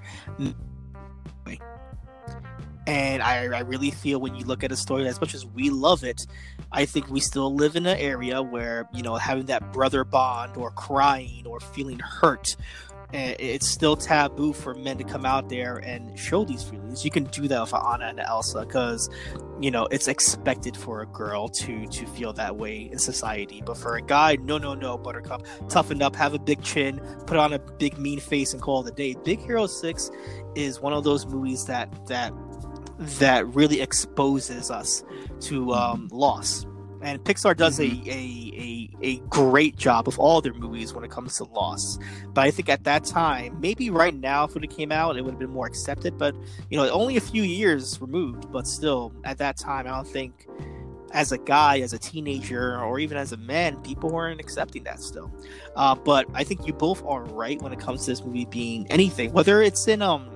[2.87, 5.69] and I, I really feel when you look at a story as much as we
[5.69, 6.25] love it
[6.71, 10.57] i think we still live in an area where you know having that brother bond
[10.57, 12.55] or crying or feeling hurt
[13.13, 17.05] eh, it's still taboo for men to come out there and show these feelings.
[17.05, 19.09] You can do that for anna and elsa because
[19.61, 23.61] you know it's expected for a girl to to feel that way in society.
[23.65, 27.37] But for a guy no no no buttercup toughen up have a big chin put
[27.37, 29.15] on a big mean face and call it a day.
[29.23, 30.11] Big hero 6
[30.55, 32.33] is one of those movies that that
[32.97, 35.03] that really exposes us
[35.41, 36.65] to um, loss.
[37.01, 41.11] And pixar does a, a, a, a great job of all their movies when it
[41.11, 41.99] comes to loss.
[42.33, 45.31] But i think at that time maybe right now if it came out it would
[45.31, 46.17] have been more accepted.
[46.17, 46.35] But
[46.69, 50.47] you know only a few years removed but still at that time i don't think
[51.11, 54.99] as a guy as a teenager or even as a man people weren't accepting that
[54.99, 55.31] still.
[55.75, 58.87] Uh, but i think you both are right when it comes to this movie being
[58.89, 59.31] anything.
[59.31, 60.34] Whether it's in um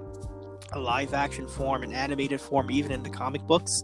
[0.74, 3.84] a live action form an animated form even in the comic books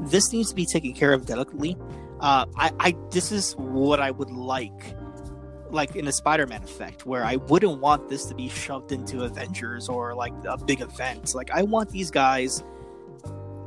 [0.00, 1.76] this needs to be taken care of delicately
[2.20, 4.94] uh, I, I this is what i would like
[5.70, 9.88] like in a Spider-Man effect, where I wouldn't want this to be shoved into Avengers
[9.88, 11.34] or like a big event.
[11.34, 12.62] Like I want these guys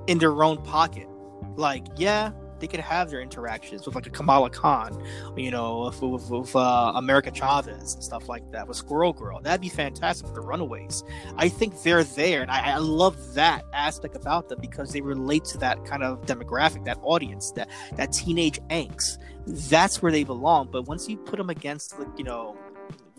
[0.07, 1.07] in their own pocket.
[1.55, 5.03] Like, yeah, they could have their interactions with like a Kamala Khan,
[5.35, 9.39] you know, with, with, with uh, America Chavez and stuff like that, with Squirrel Girl.
[9.41, 11.03] That'd be fantastic with the Runaways.
[11.37, 15.45] I think they're there, and I, I love that aspect about them because they relate
[15.45, 19.17] to that kind of demographic, that audience, that that teenage angst.
[19.45, 20.69] That's where they belong.
[20.71, 22.57] But once you put them against, like you know,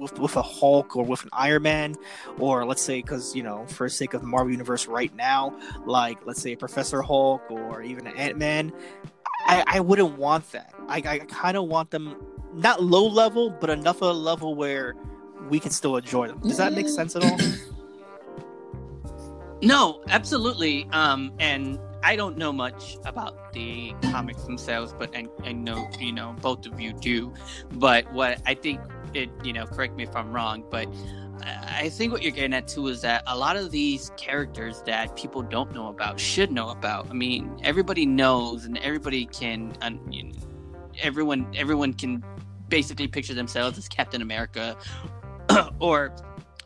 [0.00, 1.94] with, with a Hulk or with an Iron Man,
[2.38, 5.56] or let's say, because you know, for the sake of the Marvel Universe right now,
[5.84, 8.72] like let's say a Professor Hulk or even an Ant Man,
[9.51, 10.72] I, I wouldn't want that.
[10.88, 12.16] I, I kind of want them
[12.55, 14.94] not low level, but enough of a level where
[15.48, 16.40] we can still enjoy them.
[16.40, 17.38] Does that make sense at all?
[19.62, 20.88] No, absolutely.
[20.90, 26.12] Um, and I don't know much about the comics themselves, but I, I know you
[26.12, 27.34] know both of you do.
[27.72, 28.80] But what I think
[29.12, 30.88] it, you know, correct me if I'm wrong, but
[31.45, 35.16] I think what you're getting at too is that a lot of these characters that
[35.16, 37.09] people don't know about should know about.
[37.11, 39.72] I mean, everybody knows, and everybody can.
[41.03, 42.22] Everyone, everyone can
[42.68, 44.76] basically picture themselves as Captain America
[45.78, 46.12] or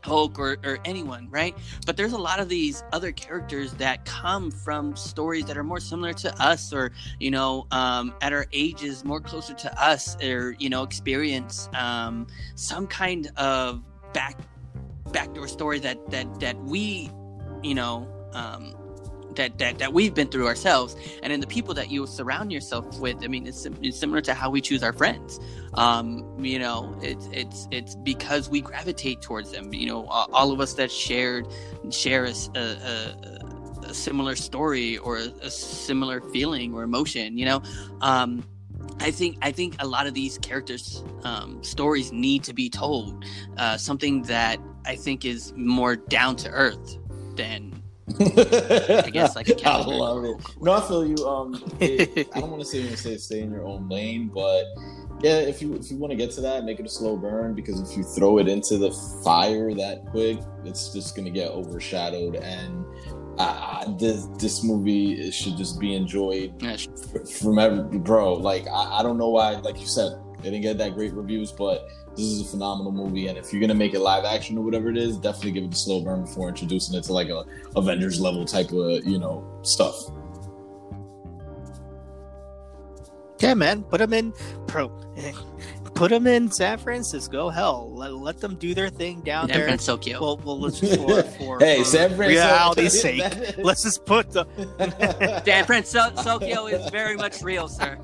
[0.05, 1.57] Hulk or, or anyone, right?
[1.85, 5.79] But there's a lot of these other characters that come from stories that are more
[5.79, 10.55] similar to us, or you know, um, at our ages, more closer to us, or
[10.59, 13.81] you know, experience um, some kind of
[14.13, 14.37] back
[15.15, 17.09] backdoor story that that that we,
[17.63, 18.07] you know.
[18.33, 18.75] Um,
[19.35, 20.95] that, that, that we've been through ourselves.
[21.21, 24.33] And in the people that you surround yourself with i mean it's, it's similar to
[24.33, 25.41] how we choose our friends.
[25.73, 29.73] Um, you know it's it's it's because we gravitate towards them.
[29.73, 31.47] You know all, of us that shared
[31.89, 37.61] share a similar story or a, a similar feeling or emotion you know?
[38.01, 38.43] Um,
[38.99, 43.25] I think I think a lot of these characters' um, stories need to be told.
[43.57, 46.97] Uh, something that I think is more down to earth
[47.35, 47.81] than
[48.19, 50.37] I guess, like a I love it.
[50.61, 51.15] No, I feel you.
[51.27, 54.65] Um, it- I don't want to say you say stay in your own lane, but
[55.21, 57.55] yeah, if you if you want to get to that, make it a slow burn
[57.55, 58.91] because if you throw it into the
[59.23, 62.35] fire that quick, it's just gonna get overshadowed.
[62.35, 62.85] And
[63.37, 66.53] uh, this this movie should just be enjoyed
[67.39, 68.33] from every bro.
[68.33, 71.51] Like I, I don't know why, like you said, they didn't get that great reviews,
[71.51, 73.27] but this is a phenomenal movie.
[73.27, 75.73] And if you're gonna make it live action or whatever it is, definitely give it
[75.73, 77.43] a slow burn before introducing it to like a
[77.75, 79.95] Avengers level type of you know stuff.
[83.41, 83.83] Yeah, man.
[83.83, 84.33] Put them in,
[84.65, 84.91] bro.
[85.95, 87.49] Put them in San Francisco.
[87.49, 89.67] Hell, let, let them do their thing down San there.
[89.67, 90.19] Francisco.
[90.21, 92.27] Well, well, let's just for, for, hey, for San Francisco.
[92.27, 93.57] reality's sake.
[93.57, 94.45] Let's just put the
[95.45, 97.97] San Francisco Tokyo is very much real, sir.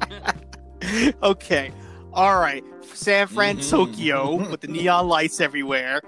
[1.21, 1.71] okay.
[2.13, 2.63] All right,
[2.93, 4.51] San Francisco Mhm.
[4.51, 6.01] with the neon lights everywhere.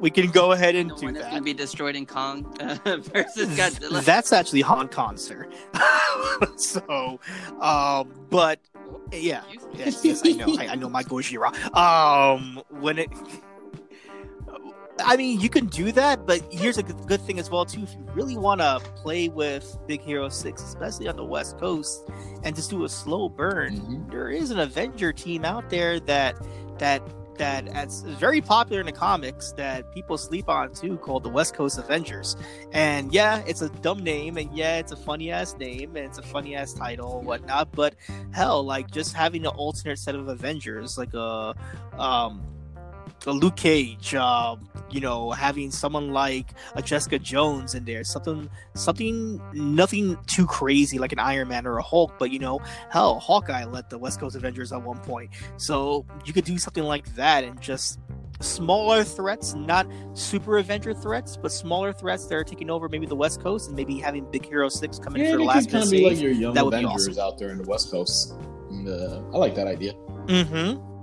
[0.00, 1.30] we can go ahead and the do one that's that.
[1.30, 4.04] going to be destroyed in Kong uh, versus Godzilla.
[4.04, 5.48] That's actually Hong Kong, sir.
[6.56, 7.18] so,
[7.60, 8.58] um, but
[9.20, 9.42] yeah,
[9.74, 11.52] yes, yes, I know, I, I know my Gojira.
[11.76, 13.10] Um, when it,
[15.04, 17.82] I mean, you can do that, but here's a good, good thing as well too.
[17.82, 22.08] If you really want to play with Big Hero Six, especially on the West Coast,
[22.44, 24.10] and just do a slow burn, Mhm.
[24.10, 26.36] there is an Avenger team out there that
[26.78, 27.02] that
[27.38, 31.54] that is very popular in the comics that people sleep on too, called the West
[31.54, 32.36] Coast Avengers.
[32.72, 36.18] And yeah, it's a dumb name, and yeah, it's a funny ass name, and it's
[36.18, 37.72] a funny ass title, and whatnot.
[37.72, 37.94] But
[38.32, 41.54] hell, like just having an alternate set of Avengers, like a
[41.98, 42.42] um,
[43.26, 44.56] Luke Cage, uh,
[44.90, 50.98] you know, having someone like a Jessica Jones in there, something, something, nothing too crazy
[50.98, 52.60] like an Iron Man or a Hulk, but you know,
[52.90, 56.84] hell, Hawkeye led the West Coast Avengers at one point, so you could do something
[56.84, 57.98] like that and just
[58.40, 63.16] smaller threats, not super Avenger threats, but smaller threats that are taking over maybe the
[63.16, 65.72] West Coast and maybe having Big Hero Six come in Yeah, for the last could
[65.72, 67.90] kind of be like your young That would be Avengers out there in the West
[67.90, 68.34] Coast.
[68.70, 69.94] And, uh, I like that idea.
[70.26, 70.95] Mm-hmm.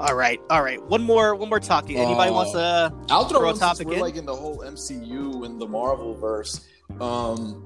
[0.00, 0.82] All right, all right.
[0.84, 1.98] One more, one more talking.
[1.98, 2.92] Anybody Uh, wants to?
[3.10, 4.00] I'll throw Throw a topic we're in?
[4.00, 6.64] like in the whole MCU and the Marvel verse.
[7.00, 7.62] Um,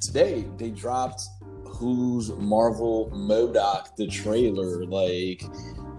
[0.00, 1.22] today they dropped
[1.64, 4.84] who's Marvel MODOK the trailer.
[4.84, 5.44] Like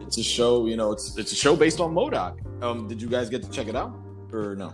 [0.01, 2.63] it's a show, you know, it's it's a show based on MODOK.
[2.63, 3.93] Um, did you guys get to check it out
[4.33, 4.73] or no?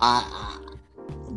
[0.00, 0.67] I, I I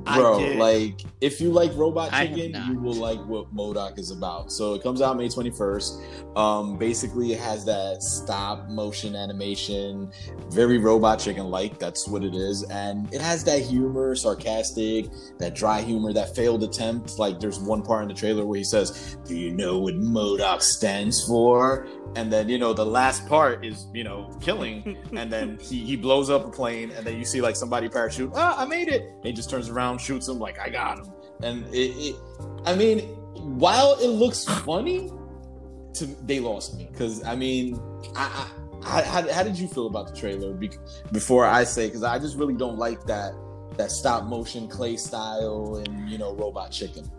[0.03, 4.51] bro, like if you like Robot Chicken, you will like what MODOK is about.
[4.51, 6.01] So it comes out May twenty first.
[6.35, 10.11] Um, basically, it has that stop motion animation,
[10.49, 11.79] very Robot Chicken like.
[11.79, 15.07] That's what it is, and it has that humor, sarcastic,
[15.39, 17.19] that dry humor, that failed attempt.
[17.19, 20.61] Like there's one part in the trailer where he says, "Do you know what MODOK
[20.61, 25.57] stands for?" And then you know the last part is you know killing, and then
[25.61, 28.31] he, he blows up a plane, and then you see like somebody parachute.
[28.35, 29.03] Ah, I made it.
[29.15, 31.13] And he just turns around, shoots him like I got him.
[31.43, 32.15] And it, it
[32.65, 32.99] I mean,
[33.59, 35.11] while it looks funny,
[35.93, 37.79] to they lost me because I mean,
[38.15, 38.47] I,
[38.83, 40.71] I, I how, how did you feel about the trailer Be-
[41.11, 41.87] before I say?
[41.87, 43.33] Because I just really don't like that
[43.77, 47.09] that stop motion clay style and you know robot chicken.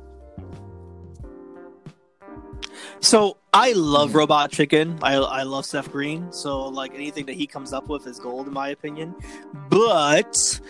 [3.01, 4.15] So I love.
[4.15, 4.99] Robot Chicken.
[5.03, 6.33] I I love Seth Green.
[6.33, 9.15] So like anything that he comes up with is gold in my opinion.
[9.69, 10.61] But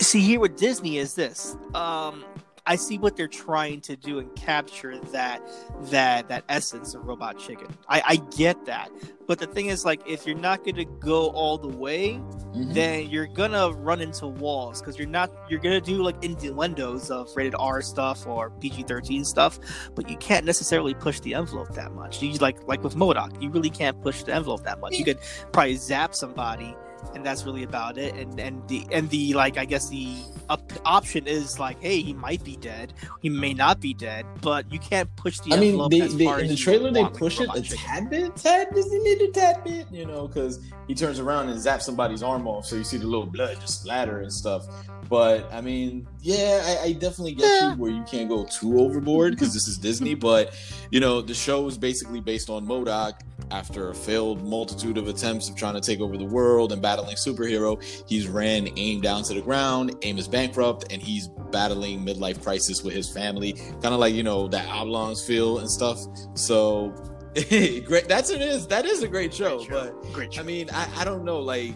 [0.00, 1.56] see here with Disney is this.
[1.74, 2.24] Um
[2.64, 5.42] I see what they're trying to do and capture that
[5.90, 7.66] that that essence of Robot Chicken.
[7.88, 8.88] I, I get that,
[9.26, 12.20] but the thing is, like, if you're not gonna go all the way,
[12.54, 12.72] Mhm.
[12.72, 17.28] then you're gonna run into walls because you're not you're gonna do like innuendos of
[17.34, 19.58] rated R stuff or PG thirteen stuff,
[19.96, 22.22] but you can't necessarily push the envelope that much.
[22.22, 24.94] You like like with MODOK, you really can't push the envelope that much.
[24.94, 25.18] You could
[25.52, 26.76] probably zap somebody,
[27.14, 28.14] and that's really about it.
[28.14, 30.16] And and the and the like I guess the
[30.48, 34.70] op- option is like, hey, he might be dead, he may not be dead, but
[34.72, 37.62] you can't push the I mean, they, they in the trailer they push it a
[37.62, 41.82] tad bit, tad designated a tad bit, you know, because he turns around and zaps
[41.82, 44.66] somebody's arm off, so you see the little blood just splatter and stuff.
[45.12, 47.72] But I mean, yeah, I, I definitely get Yeah.
[47.72, 50.14] you where you can't go too overboard because this is Disney.
[50.22, 50.54] But
[50.90, 53.20] you know, the show is basically based on MODOK.
[53.50, 57.16] After a failed multitude of attempts of trying to take over the world and battling
[57.16, 57.76] superhero,
[58.08, 59.94] he's ran AIM down to the ground.
[60.00, 64.22] AIM is bankrupt, and he's battling midlife crisis with his family, kind of like you
[64.22, 65.98] know that Oblongs feel and stuff.
[66.32, 66.88] So
[67.50, 68.08] great.
[68.08, 68.66] That's it is.
[68.68, 69.58] That is a great show.
[69.58, 70.00] Great show.
[70.02, 70.38] But Great.
[70.38, 71.38] I mean, I, I don't know.
[71.40, 71.74] Like,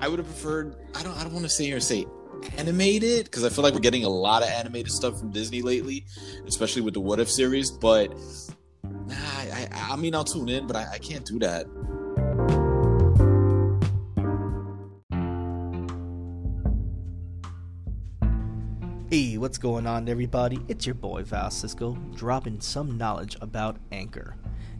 [0.00, 0.74] I would have preferred.
[0.96, 1.16] I don't.
[1.16, 2.04] I don't want to sit here and say
[2.56, 6.06] animated because I feel like we're getting a lot of animated stuff from Disney lately,
[6.46, 7.70] especially with the What If series.
[7.70, 8.12] But
[8.84, 11.66] nah, I, I, I mean, I'll tune in, but I, I can't do that.
[19.10, 20.58] Hey, what's going on, everybody?
[20.68, 24.36] It's your boy Val Cisco, dropping some knowledge about Anchor.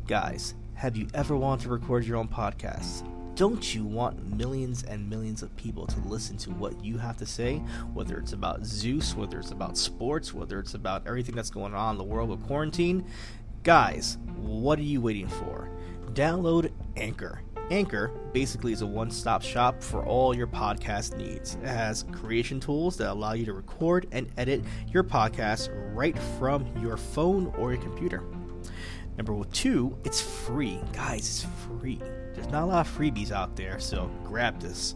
[0.06, 3.09] Guys, have you ever wanted to record your own podcast?
[3.39, 7.24] Don't you want millions and millions of people to listen to what you have to
[7.24, 7.59] say?
[7.95, 11.95] Whether it's about Zeus, whether it's about sports, whether it's about everything that's going on
[11.95, 13.07] in the world with quarantine?
[13.62, 15.70] Guys, what are you waiting for?
[16.14, 17.43] Download Anchor.
[17.70, 21.55] Anchor basically is a one stop shop for all your podcast needs.
[21.62, 26.66] It has creation tools that allow you to record and edit your podcast right from
[26.82, 28.24] your phone or your computer.
[29.16, 30.80] Number two, it's free.
[30.93, 32.01] Guys, it's free.
[32.39, 34.95] There's not a lot of freebies out there, so grab this.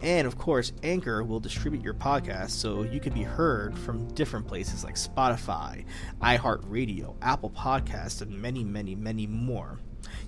[0.00, 4.46] And of course, Anchor will distribute your podcast so you can be heard from different
[4.46, 5.84] places like Spotify,
[6.22, 9.78] iHeartRadio, Apple Podcasts, and many, many, many more.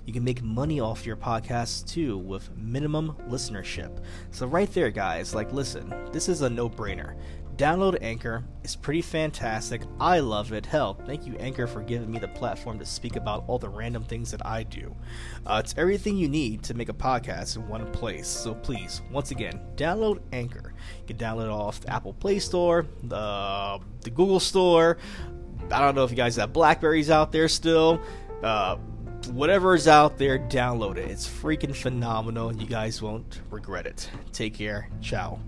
[0.05, 4.03] You can make money off your podcast too with minimum listenership.
[4.29, 7.15] So, right there, guys, like, listen, this is a no brainer.
[7.61, 8.43] Download Anchor.
[8.63, 9.83] It's pretty fantastic.
[9.99, 10.65] I love it.
[10.65, 14.03] Hell, thank you, Anchor, for giving me the platform to speak about all the random
[14.03, 14.95] things that I do.
[15.45, 18.27] Uh, it's everything you need to make a podcast in one place.
[18.27, 20.73] So please, once again, download Anchor.
[21.01, 24.97] You can download it off the Apple Play Store, the, the Google Store.
[25.71, 28.01] I don't know if you guys have Blackberries out there still.
[28.41, 28.77] Uh,
[29.33, 31.11] whatever is out there, download it.
[31.11, 32.55] It's freaking phenomenal.
[32.55, 34.09] You guys won't regret it.
[34.31, 34.89] Take care.
[34.99, 35.39] Ciao.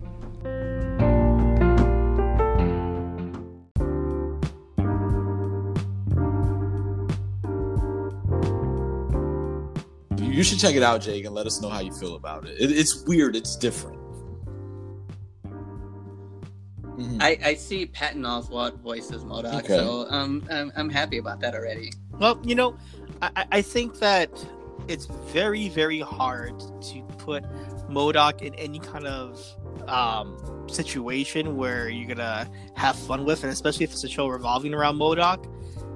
[10.34, 12.60] You should check it out, Jake, and let us know how you feel about it.
[12.60, 13.36] it it's weird.
[13.36, 14.00] It's different.
[16.98, 17.22] Mhm.
[17.22, 19.68] I, I see Patton Oswalt voices MODOK, Okay.
[19.78, 21.92] so um, I'm, I'm happy about that already.
[22.20, 22.76] Well, you know,
[23.22, 24.30] I, I- I think that
[24.88, 27.44] it's very, very hard to put
[27.90, 29.40] MODOK in any kind of
[29.88, 34.74] um, situation where you're gonna have fun with, and especially if it's a show revolving
[34.74, 35.46] around MODOK.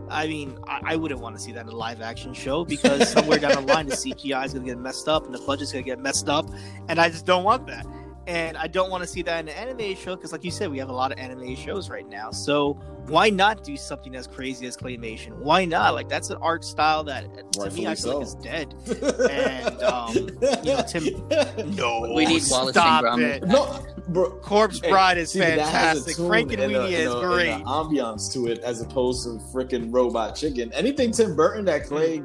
[0.10, 3.10] I mean, I, I wouldn't want to see that in a live action show because
[3.14, 5.84] somewhere down the line the CGI is gonna get messed up and the budget's gonna
[5.84, 6.46] get messed up,
[6.90, 7.86] and I just don't want that.
[8.28, 10.70] And I don't want to see that in an anime show because, like you said,
[10.70, 12.30] we have a lot of anime shows right now.
[12.32, 12.74] So
[13.06, 15.38] why not do something as crazy as claymation?
[15.38, 15.94] Why not?
[15.94, 18.74] Like that's an art style that, to me, I feel like is dead.
[19.32, 21.28] And, um, you know, Tim-
[21.78, 23.22] No, We need Wallace and stop Gromit.
[23.44, 23.48] it.
[23.48, 24.32] no, bro.
[24.42, 26.16] Corpse Bride is See, that has a fantastic.
[26.18, 27.50] tune Frank and and a- Weenie and is a- and great.
[27.50, 30.72] a ambiance to it as opposed to freaking robot chicken.
[30.74, 32.20] Anything Tim Burton that Clay,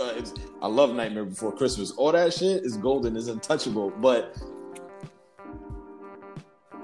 [0.00, 1.90] uh, it's- I love Nightmare Before Christmas.
[1.92, 3.90] All that shit is golden, is untouchable.
[4.00, 4.36] But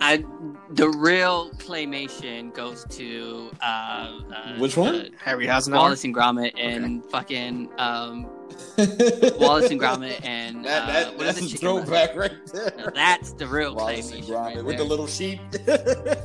[0.00, 0.24] I
[0.70, 4.94] the real claymation goes to uh, uh Which one?
[4.94, 5.76] uh, Harry Hasenauer.
[5.76, 8.26] Wallace and Gromit and fucking um
[9.38, 11.44] Wallace and Gromit and that, uh, that, what is that's it?
[11.44, 12.72] a Chicken throwback right there.
[12.76, 15.40] Now that's the real Wallace and Gromit right with the little sheep.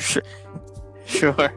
[0.00, 0.22] Sure.
[1.04, 1.32] Sure.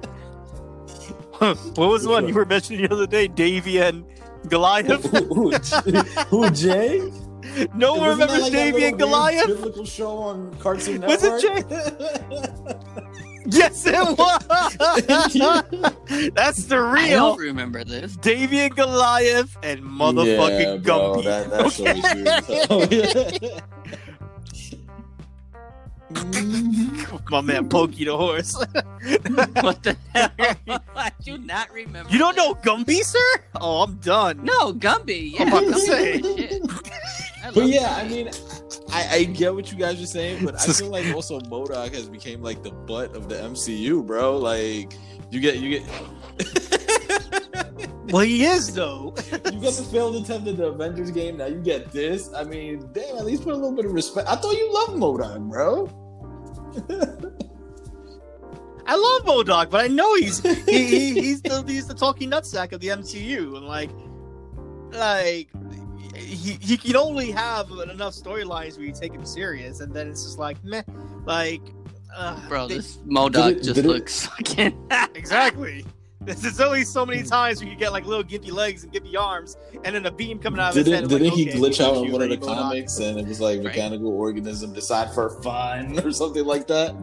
[1.40, 3.28] what was the one you were mentioning the other day?
[3.28, 4.06] Davey and
[4.48, 5.06] Goliath?
[5.06, 7.00] who, who, who, Jay?
[7.74, 9.48] no one remembers like Davey and Goliath?
[9.48, 11.22] Biblical show on Cartoon Network.
[11.22, 12.84] Was it Network.
[13.46, 14.46] Yes, it was.
[16.34, 17.04] That's the real.
[17.04, 18.16] I don't remember this.
[18.18, 21.24] Davey and Goliath and motherfucking yeah, bro, Gumby.
[21.26, 22.28] That, that show is weird.
[22.28, 22.48] as
[27.06, 27.22] hell.
[27.30, 28.54] My man Pokey the horse.
[29.62, 30.30] what the hell?
[30.96, 32.12] I do not remember.
[32.12, 32.46] you don't this.
[32.46, 33.44] know Gumby, sir?
[33.60, 34.44] Oh, I'm done.
[34.44, 35.34] No, Gumby.
[35.34, 36.62] Yeah, I'm about to say.
[37.44, 37.46] The shit.
[37.46, 38.30] I But love yeah, I mean,
[38.92, 42.10] I, I get what you guys are saying, but I feel like also MODOK has
[42.10, 44.38] became like the butt of the MCU, bro.
[44.38, 44.94] Like
[45.32, 45.84] you get you get
[48.10, 49.14] Well, he is though.
[49.32, 51.38] you got the failed attempt at the Avengers game.
[51.38, 52.32] Now you get this.
[52.34, 54.28] I mean, damn, at least put a little bit of respect.
[54.28, 55.90] I thought you loved MODOK, bro.
[58.86, 60.54] I love MODOK, but I know he's he,
[60.88, 63.90] he, he's the he's the talking nutsack of the MCU, and like
[64.92, 65.50] like
[66.24, 70.24] he he can only have enough storylines where you take him serious, and then it's
[70.24, 70.84] just like meh,
[71.26, 71.62] like
[72.16, 74.88] uh, bro, they- this MODOK just it- looks fucking.
[75.16, 75.86] exactly.
[76.26, 79.58] There's only so many times where you get like little gimpy legs and gimpy arms,
[79.84, 81.10] and then a beam coming out of his head.
[81.10, 83.58] Didn't like, he okay, glitch out in one of the comics and it was like
[83.58, 83.66] Right.
[83.66, 86.96] mechanical organism decide for fun or something like that?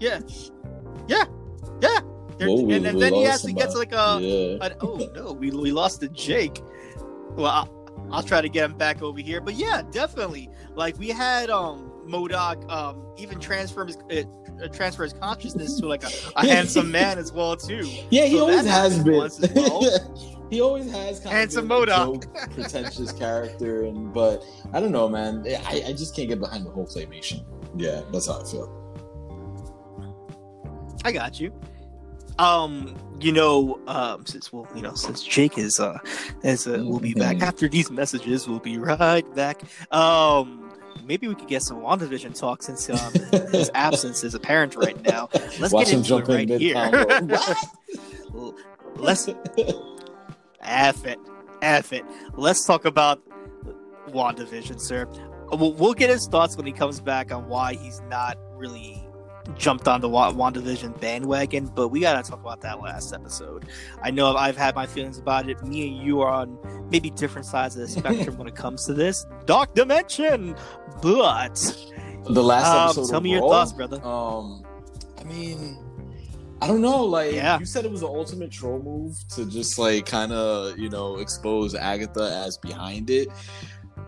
[0.00, 0.20] Yeah,
[1.08, 1.24] yeah,
[1.80, 2.00] yeah.
[2.38, 3.96] There- Whoa, and, and then he actually gets somebody.
[3.96, 4.58] like a.
[4.60, 4.74] yeah.
[4.80, 6.60] Oh no, we, we lost to Jake.
[7.30, 9.40] Well, I'll, I'll try to get him back over here.
[9.40, 10.50] But yeah, definitely.
[10.74, 14.22] Like we had um MODOK um even transfer his uh,
[14.62, 17.88] uh, transfer his consciousness to like a, a handsome man as well too.
[18.10, 19.14] Yeah, he So always has been.
[19.54, 20.46] well.
[20.50, 22.22] he always has kind Handsome of Modok.
[22.24, 25.44] joke, pretentious character, and but I don't know, man.
[25.66, 27.44] I, I just can't get behind the whole claymation.
[27.76, 28.82] Yeah, that's how I feel.
[31.04, 31.52] I got you.
[32.38, 35.98] Um, you know, um, since well, you know, since Jake is uh,
[36.42, 37.42] is uh, we'll be back Mhm.
[37.42, 38.46] after these messages.
[38.46, 39.62] We'll be right back.
[39.92, 40.70] Um,
[41.04, 43.12] maybe we could get some WandaVision talk since um,
[43.52, 45.28] his absence is apparent right now.
[45.58, 46.74] Let's Watch get him into jump it right in here.
[48.96, 49.28] Let's
[50.60, 51.18] F it.
[51.62, 52.04] F it.
[52.34, 53.22] Let's talk about
[54.08, 55.06] WandaVision, sir.
[55.52, 59.05] We'll, we'll get his thoughts when he comes back on why he's not really
[59.54, 63.66] jumped on the WandaVision bandwagon, but we gotta talk about that last episode.
[64.02, 65.62] I know I've had my feelings about it.
[65.64, 66.58] Me and you are on
[66.90, 69.26] maybe different sides of the spectrum when it comes to this.
[69.46, 70.56] Dark Dimension!
[71.02, 71.54] But,
[72.24, 73.10] the last um, episode.
[73.10, 74.04] tell me your thoughts, brother.
[74.04, 74.64] Um,
[75.18, 75.78] I mean,
[76.60, 77.04] I don't know.
[77.04, 77.58] Like Yeah.
[77.58, 81.16] you said, it was an ultimate troll move to just like kind of you know
[81.18, 83.28] expose Agatha as behind it.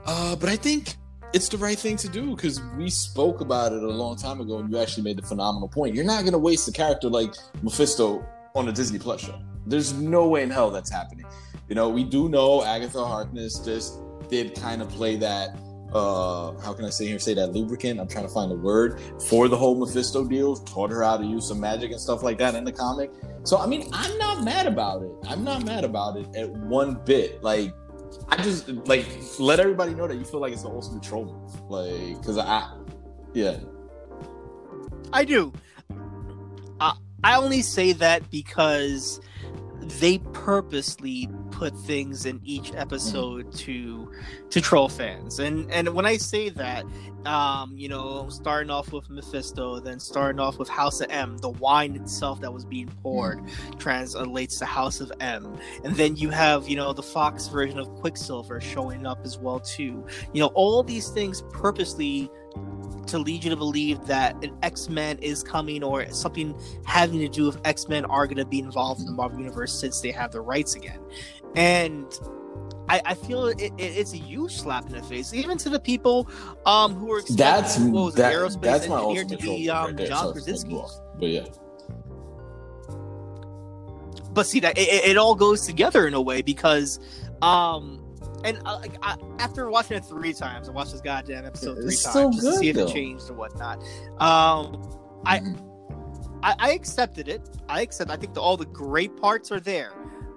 [0.06, 0.96] Uh, but I think
[1.32, 4.58] it's the right thing to do because we spoke about it a long time ago,
[4.58, 5.94] and you actually made the phenomenal point.
[5.94, 9.38] You're not gonna waste a character like Mephisto on a Disney Plus show.
[9.66, 11.26] There's no way in hell that's happening.
[11.68, 13.98] You know, we do know Agatha Harkness just
[14.28, 15.56] did kind of play that
[15.92, 17.98] uh how can I say here say that lubricant?
[17.98, 21.24] I'm trying to find a word for the whole Mephisto deal, taught her how to
[21.24, 23.10] use some magic and stuff like that in the comic.
[23.44, 25.12] So I mean, I'm not mad about it.
[25.26, 27.42] I'm not mad about it at one bit.
[27.42, 27.72] Like
[28.28, 29.06] I just like
[29.38, 31.70] let everybody know that you feel like it's the ultimate troll move.
[31.70, 32.72] Like cuz I
[33.34, 33.58] yeah.
[35.12, 35.52] I do.
[36.80, 36.94] Uh,
[37.24, 39.20] I only say that because
[39.88, 44.12] they purposely put things in each episode to
[44.50, 46.84] to troll fans, and and when I say that,
[47.24, 51.50] um, you know, starting off with Mephisto, then starting off with House of M, the
[51.50, 53.40] wine itself that was being poured
[53.78, 57.88] translates to House of M, and then you have you know the Fox version of
[57.96, 60.06] Quicksilver showing up as well too.
[60.32, 62.30] You know, all these things purposely
[63.06, 67.46] to lead you to believe that an X-Men is coming or something having to do
[67.46, 70.40] with X-Men are going to be involved in the Marvel Universe since they have the
[70.40, 71.00] rights again.
[71.56, 72.06] And
[72.88, 75.80] I, I feel it, it, it's a huge slap in the face, even to the
[75.80, 76.28] people
[76.66, 80.06] um, who are That's what was that, aerospace that's my engineer to be um, right.
[80.06, 80.82] John Sorry to cut you Krasinski.
[81.18, 81.44] But yeah.
[84.32, 87.00] but see that it, it all goes together in a way because
[87.42, 88.07] um
[88.44, 91.86] and uh, like I, after watching it three times i watched this goddamn episode three
[91.94, 92.86] It's times so just to good, see if though.
[92.86, 93.78] it changed or whatnot
[94.20, 94.82] um
[95.26, 95.64] I- Mhm.
[96.40, 97.42] I, I accepted it.
[97.68, 98.12] I accept.
[98.12, 99.90] I think the, all the great parts are there.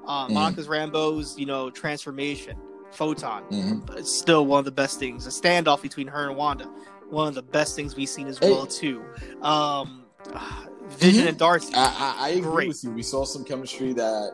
[0.07, 0.33] Um, Mhm.
[0.33, 2.57] Monica Rambeau's, you know, transformation,
[2.89, 3.43] photon.
[3.51, 3.95] Mhm.
[3.97, 5.25] It's still one of the best things.
[5.25, 6.65] The standoff between her and Wanda,
[7.11, 8.49] one of the best things we've seen as Hey.
[8.49, 9.03] well too.
[9.43, 10.05] Um,
[10.97, 11.29] Vision Mhm.
[11.29, 11.71] and Darcy.
[11.75, 12.89] I, I, I agree with you.
[12.91, 14.33] We saw some chemistry that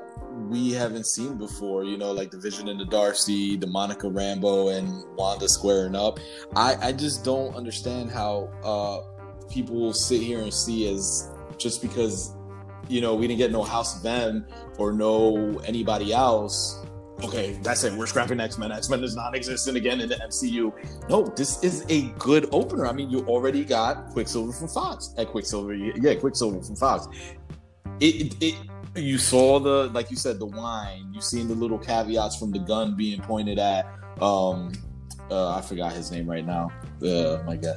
[0.50, 1.84] we haven't seen before.
[1.84, 6.20] You know, like the Vision and the Darcy, the Monica Rambeau and Wanda squaring up.
[6.56, 11.82] I, I just don't understand how uh, people will sit here and see as just
[11.82, 12.36] because
[12.88, 14.46] you know we didn't get no House of M
[14.78, 16.84] or no anybody else.
[17.24, 17.94] Okay, that's it.
[17.94, 18.72] We're scrapping X Men.
[18.72, 20.72] X Men is non-existent again in the MCU.
[21.10, 22.86] No, this is a good opener.
[22.86, 25.16] I mean, you already got Quicksilver from Fox.
[25.18, 27.08] At Quicksilver, yeah, Quicksilver from Fox.
[28.00, 28.56] It, it, it,
[28.98, 31.12] you saw the, like you said, the wine.
[31.14, 33.86] You seen the little caveats from the gun being pointed at,
[34.22, 34.72] um,
[35.30, 36.72] Uh, I forgot his name right now.
[37.04, 37.76] Uh, my God.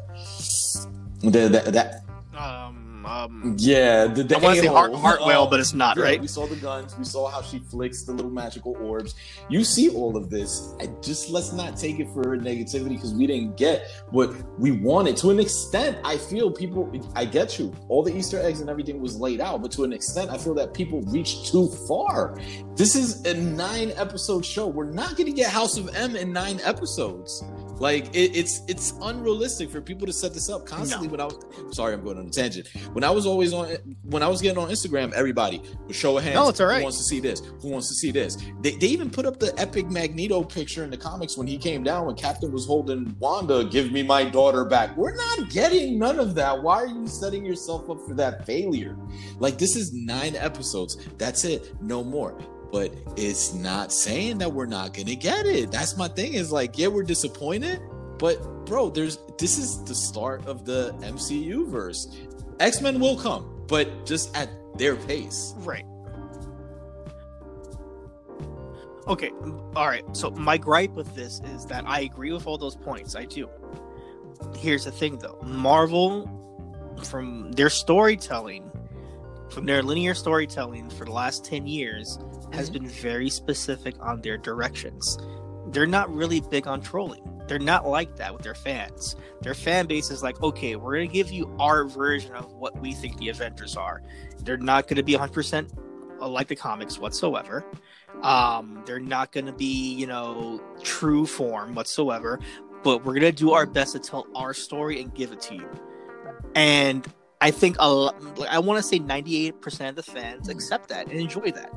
[1.21, 2.05] The, the, that
[2.39, 5.03] Um, um, yeah, the, the I want to say Heart, a-hole.
[5.03, 6.21] Hartwell, Um, but it's not yeah, right.
[6.21, 6.97] We saw the guns.
[6.99, 9.15] We saw how she flicks the little magical orbs.
[9.49, 10.75] You see all of this.
[10.81, 15.17] I just let's not take it for negativity because we didn't get what we wanted.
[15.19, 16.91] To an extent, I feel people.
[17.15, 17.75] I get you.
[17.89, 20.55] All the Easter eggs and everything was laid out, but to an extent, I feel
[20.55, 22.39] that people reached too far.
[22.77, 24.67] This is a nine episode show.
[24.67, 27.43] We're not going to get House of M in nine episodes.
[27.81, 31.09] Like it, it's it's unrealistic for people to set this up constantly.
[31.09, 31.37] When I was
[31.73, 32.69] sorry, I'm going on a tangent.
[32.93, 33.69] When I was always on,
[34.05, 36.35] when I was getting on Instagram, everybody would show a hand.
[36.35, 36.77] No, it's all right.
[36.77, 37.41] Who wants to see this?
[37.41, 38.37] Who wants to see this?
[38.61, 41.83] They, they even put up the epic Magneto picture in the comics when he came
[41.83, 43.65] down when Captain was holding Wanda.
[43.65, 44.95] Give me my daughter back.
[44.95, 46.63] We're not getting none of that.
[46.63, 48.95] Why are you setting yourself up for that failure?
[49.39, 50.99] Like this is nine episodes.
[51.17, 51.81] That's it.
[51.81, 52.39] No more
[52.73, 55.71] but it's not saying that we're not gonna get it.
[55.71, 56.35] That's my thing.
[56.35, 57.81] Is like, yeah, we're disappointed,
[58.19, 62.17] but bro, there's this is the start of the MCU verse.
[62.61, 65.55] X Men will come, but just at their pace.
[65.59, 65.85] Right.
[69.09, 69.33] Okay,
[69.75, 70.05] all right.
[70.17, 73.17] So my gripe with this is that I agree with all those points.
[73.17, 73.49] I do.
[74.57, 75.39] Here's the thing though.
[75.43, 76.31] Marvel
[77.05, 78.71] from their storytelling,
[79.51, 82.19] from their linear storytelling for the last 10 years
[82.53, 85.19] has been very specific on their directions.
[85.69, 87.23] They're not really big on trolling.
[87.47, 89.17] They're not like that with their fans.
[89.43, 92.81] Their fan base is like, okay, we're going to give you our version of what
[92.81, 94.03] we think the Avengers are.
[94.45, 95.71] They're not going to be 100%
[96.21, 97.65] like the comics whatsoever.
[98.23, 102.39] Um, they're not going to be, you know, true form whatsoever,
[102.83, 105.55] but we're going to do our best to tell our story and give it to
[105.55, 105.69] you.
[106.55, 107.07] And
[107.41, 111.09] I think a lot, like, I want to say 98% of the fans accept that
[111.09, 111.73] and enjoy that.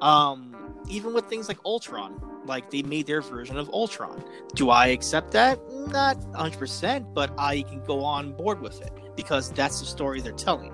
[0.00, 0.54] Um,
[0.88, 4.22] even with things like Ultron, like they made their version of Ultron.
[4.54, 5.58] Do I accept that?
[5.88, 10.32] Not 100%, but I can go on board with it because that's the story they're
[10.32, 10.72] telling.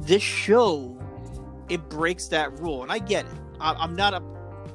[0.00, 0.96] This show,
[1.68, 3.32] it breaks that rule, and I get it.
[3.60, 4.22] I, I'm not a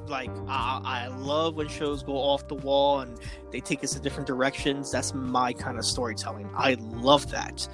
[0.08, 3.18] like I, I love when shows go off the wall and
[3.50, 4.90] they take us in different directions.
[4.90, 6.50] That's my kind of storytelling.
[6.54, 7.68] I love that.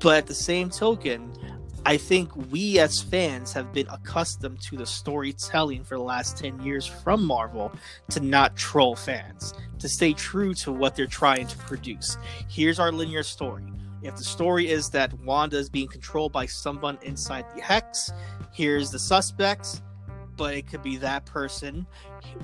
[0.00, 1.32] But at the same token,
[1.86, 6.62] I think we as fans have been accustomed to the storytelling for the last 10
[6.62, 7.72] years from Marvel
[8.10, 12.16] to not troll fans, to stay true to what they're trying to produce.
[12.48, 13.64] Here's our linear story.
[14.02, 18.10] If the story is that Wanda is being controlled by someone inside the Hex,
[18.52, 19.82] here's the suspects,
[20.36, 21.86] but it could be that person.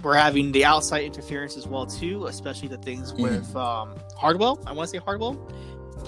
[0.03, 4.63] We're having the outside interference as well too, especially the things with um, Hardwell.
[4.67, 5.51] I want to say Hardwell.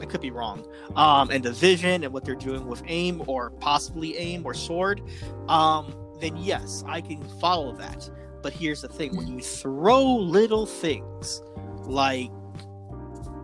[0.00, 0.66] I could be wrong.
[0.96, 5.02] Um, and the vision and what they're doing with aim or possibly aim or sword.
[5.48, 8.08] Um, then yes, I can follow that.
[8.42, 11.42] But here's the thing: when you throw little things
[11.84, 12.30] like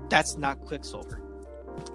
[0.09, 1.21] that's not Quicksilver.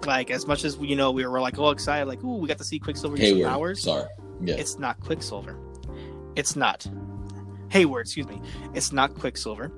[0.06, 2.48] Like as much as we, you know, we were like all excited, like, "Ooh, we
[2.48, 4.08] got to see Quicksilver use some powers." Sorry.
[4.40, 4.54] Yeah.
[4.56, 5.58] It's not Quicksilver.
[6.36, 6.86] It's not.
[7.70, 8.40] Hayward, excuse me.
[8.74, 9.72] It's not Quicksilver.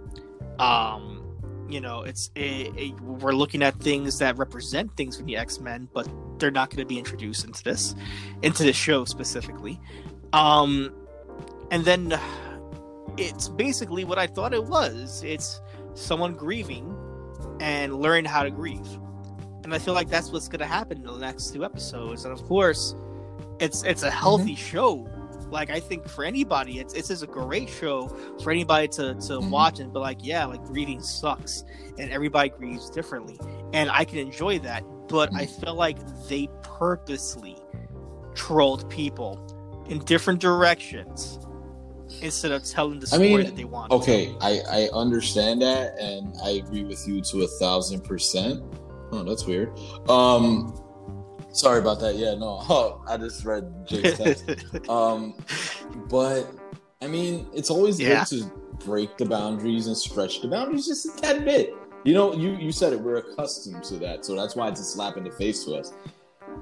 [0.58, 1.25] Um,
[1.68, 5.60] you know, it's a, a, we're looking at things that represent things from the X
[5.60, 6.08] Men, but
[6.38, 7.94] they're not going to be introduced into this,
[8.42, 9.80] into this show specifically.
[10.32, 10.92] Um,
[11.70, 12.18] and then
[13.16, 15.22] it's basically what I thought it was.
[15.24, 15.60] It's
[15.94, 16.94] someone grieving
[17.60, 18.86] and learn how to grieve,
[19.64, 22.24] and I feel like that's what's going to happen in the next two episodes.
[22.24, 22.94] And of course,
[23.58, 25.08] it's it's a healthy show.
[25.50, 28.08] Like I think for anybody, it's it's just a great show
[28.42, 31.64] for anybody to to watch and be like, yeah, like grieving sucks,
[31.98, 33.38] and everybody grieves differently,
[33.72, 34.82] and I can enjoy that.
[35.08, 37.56] But I feel like they purposely
[38.34, 41.38] trolled people in different directions
[42.20, 43.92] instead of telling the I story mean, that they want.
[43.92, 48.62] Okay, I, I understand that, and I agree with you to a thousand percent.
[49.12, 49.78] Oh, that's weird.
[50.08, 50.74] Um,
[51.56, 52.16] sorry about that.
[52.16, 54.44] Yeah, no, oh, I just read Jake's text.
[54.88, 55.34] um,
[56.08, 56.46] but
[57.02, 58.24] I mean, it's always Yeah.
[58.28, 58.52] good to
[58.84, 61.74] break the boundaries and stretch the boundaries just a tad bit.
[62.04, 63.00] You know, you you said it.
[63.00, 65.92] We're accustomed to that, so that's why it's a slap in the face to us.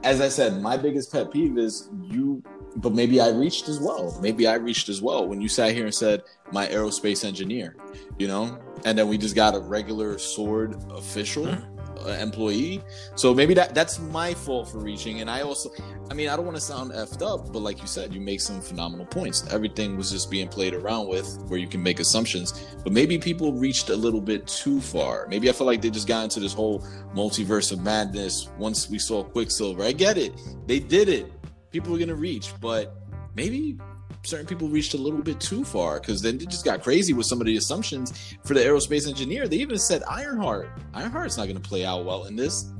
[0.02, 2.42] As I said, my biggest pet peeve is you.
[2.76, 4.18] But maybe I reached as well.
[4.20, 7.76] Maybe I reached as well when you sat here and said my aerospace engineer.
[8.18, 11.58] You know, and then we just got a regular sword official uh,
[12.04, 12.82] Uh, employee.
[13.14, 15.20] So maybe that that's my fault for reaching.
[15.20, 15.70] And I also,
[16.10, 18.40] I mean, I don't want to sound effed up, but like you said, you make
[18.40, 19.46] some phenomenal points.
[19.52, 22.66] Everything was just being played around with, where you can make assumptions.
[22.82, 25.26] But maybe people reached a little bit too far.
[25.28, 26.80] Maybe I feel like they just got into this whole
[27.14, 29.82] multiverse of madness once we saw Quicksilver.
[29.82, 30.32] I get it,
[30.66, 31.32] they did it.
[31.70, 32.94] People were gonna reach, but
[33.34, 33.78] maybe
[34.24, 37.26] certain people reached a little bit too far because then it just got crazy with
[37.26, 39.46] some of the assumptions for the aerospace engineer.
[39.48, 40.68] They even said Ironheart.
[40.94, 42.72] Ironheart's not going to play out well in this.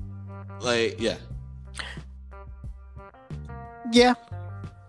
[0.61, 1.17] Like, yeah,
[3.93, 4.15] Yeah.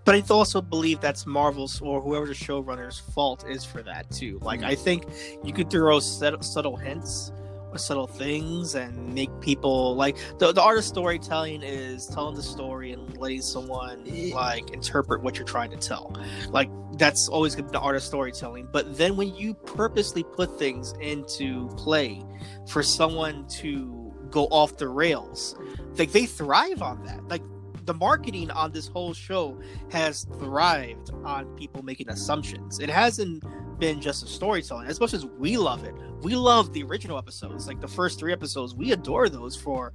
[0.06, 4.38] But I also believe that's Marvel's or whoever the showrunner's fault is for that too.
[4.43, 4.78] Like I mm.
[4.78, 5.06] think
[5.43, 7.32] you could throw subtle hints
[7.76, 12.43] or subtle things and make people like the the art of storytelling is telling the
[12.43, 16.15] story and letting someone like interpret what you're trying to tell.
[16.49, 18.67] Like that's always gonna the art of storytelling.
[18.71, 22.23] But then when you purposely put things into play
[22.67, 25.55] for someone to go off the rails,
[25.97, 27.28] like they thrive on that.
[27.28, 27.41] Like
[27.86, 29.59] the marketing on this whole show
[29.91, 32.80] has thrived on people making assumptions.
[32.80, 33.43] It hasn't
[33.80, 34.88] been just a storytelling.
[34.88, 38.32] As much as we love it, we love the original episodes, like the first three
[38.32, 38.76] episodes.
[38.76, 39.93] We adore those for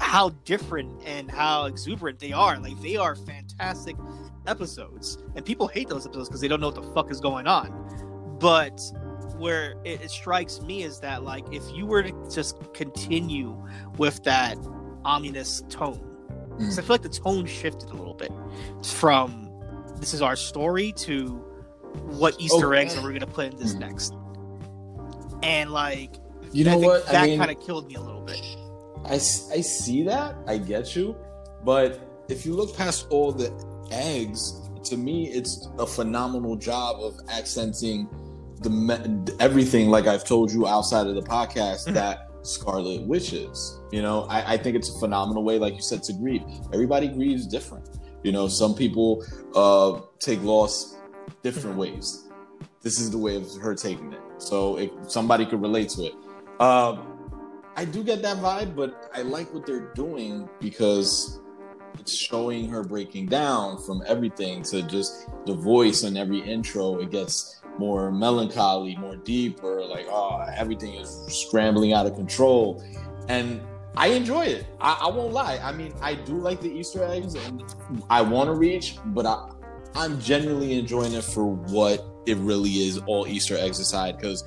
[0.00, 2.58] how different and how exuberant they are.
[2.58, 3.96] Like they are fantastic
[4.46, 7.46] episodes, and people hate those episodes because they don't know what the fuck is going
[7.46, 8.36] on.
[8.40, 8.80] But
[9.36, 13.56] where it, it strikes me is that like if you were to just continue
[13.96, 14.56] with that
[15.04, 16.04] ominous tone
[16.58, 16.86] because I hmm.
[16.88, 18.32] feel like the tone shifted a little bit
[18.84, 19.48] from
[19.96, 21.44] this is our story to
[22.06, 23.02] what Easter Oh, eggs yeah.
[23.02, 23.80] are we gonna put in this Mhm.
[23.80, 24.12] next,
[25.42, 26.16] and like
[26.52, 27.06] You I know think what?
[27.06, 28.40] that I mean, kind of killed me a little bit.
[29.04, 30.36] I I see that.
[30.46, 31.14] I get you.
[31.64, 33.50] But if you look past all the
[33.90, 38.08] eggs, to me, it's a phenomenal job of accenting
[38.62, 41.94] the me- everything, like I've told you outside of the podcast, Mhm.
[41.94, 43.78] that Scarlet Witch is.
[43.92, 46.42] You know, I, I think it's a phenomenal way, like you said, to grieve.
[46.72, 47.88] Everybody grieves different.
[48.24, 49.22] You know, some people
[49.54, 50.96] uh, take loss
[51.42, 52.28] different ways.
[52.82, 54.20] This is the way of her taking it.
[54.38, 56.14] So if somebody could relate to it.
[56.60, 57.18] Um,
[57.76, 61.40] I do get that vibe, but I like what they're doing because
[61.98, 66.98] it's showing her breaking down from everything to just the voice in every intro.
[66.98, 72.82] It gets more melancholy, more deeper, like, oh, everything is scrambling out of control.
[73.28, 73.60] And
[73.96, 74.66] I enjoy it.
[74.80, 75.58] I, I won't lie.
[75.62, 77.62] I mean, I do like the Easter eggs and
[78.10, 79.50] I want to reach, but I,
[79.98, 84.44] I'm genuinely enjoying it for what it really is, all Easter eggs aside, because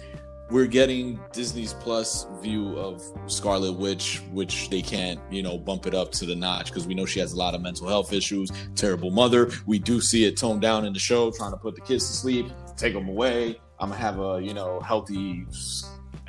[0.49, 5.93] we're getting Disney's Plus view of Scarlet Witch, which they can't, you know, bump it
[5.93, 8.49] up to the notch because we know she has a lot of mental health issues,
[8.75, 9.51] terrible mother.
[9.65, 12.13] We do see it toned down in the show, trying to put the kids to
[12.13, 12.45] sleep,
[12.77, 13.59] take them away.
[13.77, 15.45] I'm gonna have a, you know, healthy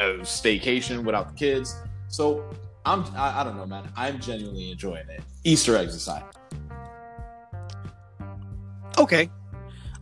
[0.01, 1.77] uh, staycation without the kids.
[2.09, 2.45] So
[2.85, 3.89] I'm, I, I don't know, man.
[3.97, 5.21] I'm genuinely enjoying it.
[5.45, 6.25] Easter eggs aside.
[8.99, 9.31] Okay,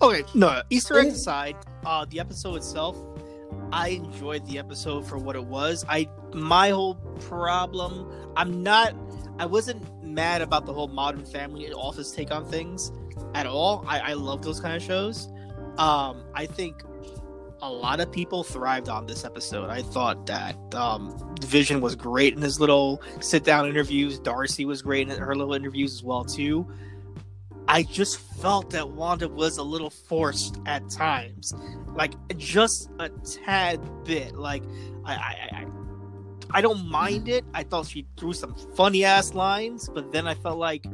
[0.03, 2.97] okay, no Easter eggs aside, uh, the episode itself,
[3.73, 5.85] I enjoyed the episode for what it was.
[5.89, 8.95] I my whole problem, I'm not,
[9.39, 12.93] I wasn't mad about the whole Modern Family Office take on things
[13.35, 13.85] at all.
[13.87, 15.29] I, I love those kind of shows.
[15.79, 16.83] Um, I think
[17.63, 19.71] a lot of people thrived on this episode.
[19.71, 24.19] I thought that um, Vision was great in his little sit down interviews.
[24.19, 26.67] Darcy was great in her little interviews as well too.
[27.71, 31.55] I just felt that Wanda was a little forced at times,
[31.95, 34.35] like just a tad bit.
[34.35, 34.65] Like
[35.05, 35.67] I, I, I,
[36.51, 37.45] I don't mind it.
[37.55, 40.85] I thought she threw some funny ass lines, but then I felt like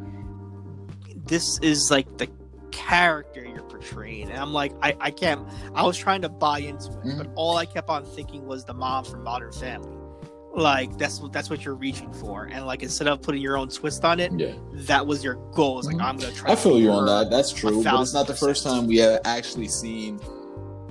[1.24, 2.29] this is like the
[2.72, 5.49] character you're portraying, and I'm like, I, I can't.
[5.74, 7.33] I was trying to buy into it, but mm.
[7.37, 9.95] all I kept on thinking was the mom from Modern Family.
[10.57, 13.68] Like that's what that's what you're reaching for, and like instead of putting your own
[13.68, 14.52] twist on it, Yeah.
[14.72, 15.78] that was your goal.
[15.80, 16.02] It's like Mhm.
[16.02, 16.52] I'm gonna try.
[16.52, 17.28] I feel you on that.
[17.30, 20.18] That's true, but it's not the first time we have actually seen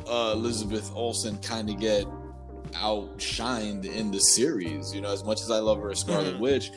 [0.07, 2.05] uh, Elizabeth Olsen kind of get
[2.73, 4.93] outshined in the series.
[4.93, 6.39] You know, as much as I love her as Scarlet Mhm.
[6.41, 6.71] Witch,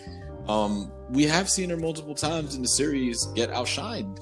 [0.49, 4.17] um, we have seen her multiple times in the series get outshined.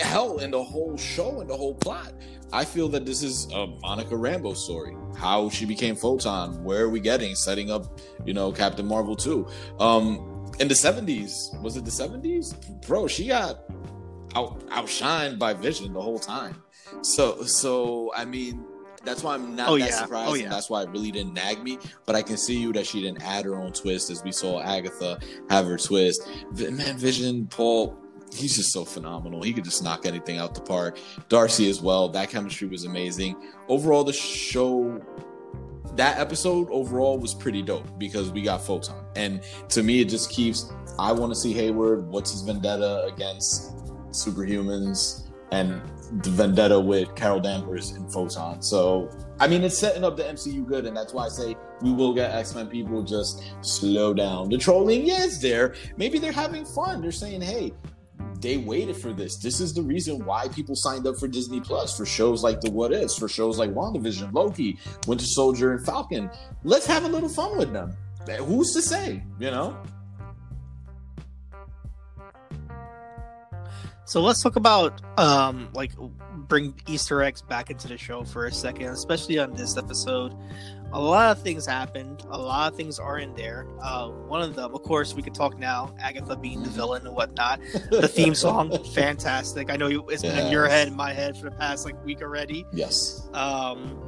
[0.00, 2.12] Hell, in the whole show and the whole plot.
[2.52, 4.96] I feel that this is a Monica Rambeau story.
[5.16, 6.62] How she became Photon.
[6.64, 7.34] Where are we getting?
[7.34, 9.46] Setting up, you know, Captain Marvel too.
[9.78, 12.52] Um, in the seventies, was it the seventies?
[12.86, 13.60] Bro, she got
[14.34, 16.62] out outshined by Vision the whole time.
[17.02, 18.64] So, so I mean,
[19.04, 19.94] that's why I'm not Oh, that yeah.
[20.02, 20.30] surprised.
[20.30, 20.48] Oh, yeah.
[20.48, 21.78] That's why it really didn't nag me.
[22.06, 24.60] But I can see you that she didn't add her own twist, as we saw
[24.60, 25.20] Agatha
[25.50, 26.26] have her twist.
[26.52, 27.96] Man, Vision, Paul,
[28.34, 29.42] he's just so phenomenal.
[29.42, 30.98] He could just knock anything out the park.
[31.28, 32.08] Darcy as well.
[32.08, 33.36] That chemistry was amazing.
[33.68, 35.00] Overall, the show.
[35.96, 39.04] That episode overall was pretty dope because we got Photon.
[39.16, 40.72] And to me, it just keeps.
[40.98, 42.06] I want to see Hayward.
[42.06, 43.74] What's his vendetta against
[44.10, 45.80] superhumans and
[46.22, 48.62] the vendetta with Carol Danvers and Photon.
[48.62, 49.10] So,
[49.40, 52.14] I mean, it's setting up the MCU good, and that's why I say we will
[52.14, 54.48] get X Men people just slow down.
[54.48, 55.74] The trolling, yeah, it's there.
[55.96, 57.00] Maybe they're having fun.
[57.00, 57.72] They're saying, hey,
[58.40, 59.36] they waited for this.
[59.36, 62.70] This is the reason why people signed up for Disney Plus for shows like The
[62.70, 66.30] What Is, for shows like WandaVision, Loki, Winter Soldier, and Falcon.
[66.62, 67.96] Let's have a little fun with them.
[68.44, 69.22] Who's to say?
[69.38, 69.76] You know.
[74.08, 75.92] So let's talk about um like
[76.48, 80.34] bring Easter eggs back into the show for a second, especially on this episode.
[80.94, 82.22] A lot of things happened.
[82.30, 83.66] A lot of things are in there.
[83.82, 85.94] Uh, one of them, of course, we could talk now.
[86.00, 87.60] Agatha being the villain and whatnot.
[87.90, 89.70] The theme song, fantastic.
[89.70, 92.22] I know it's been in your head, in my head for the past like week
[92.22, 92.64] already.
[92.72, 93.28] Yes.
[93.34, 93.98] Um,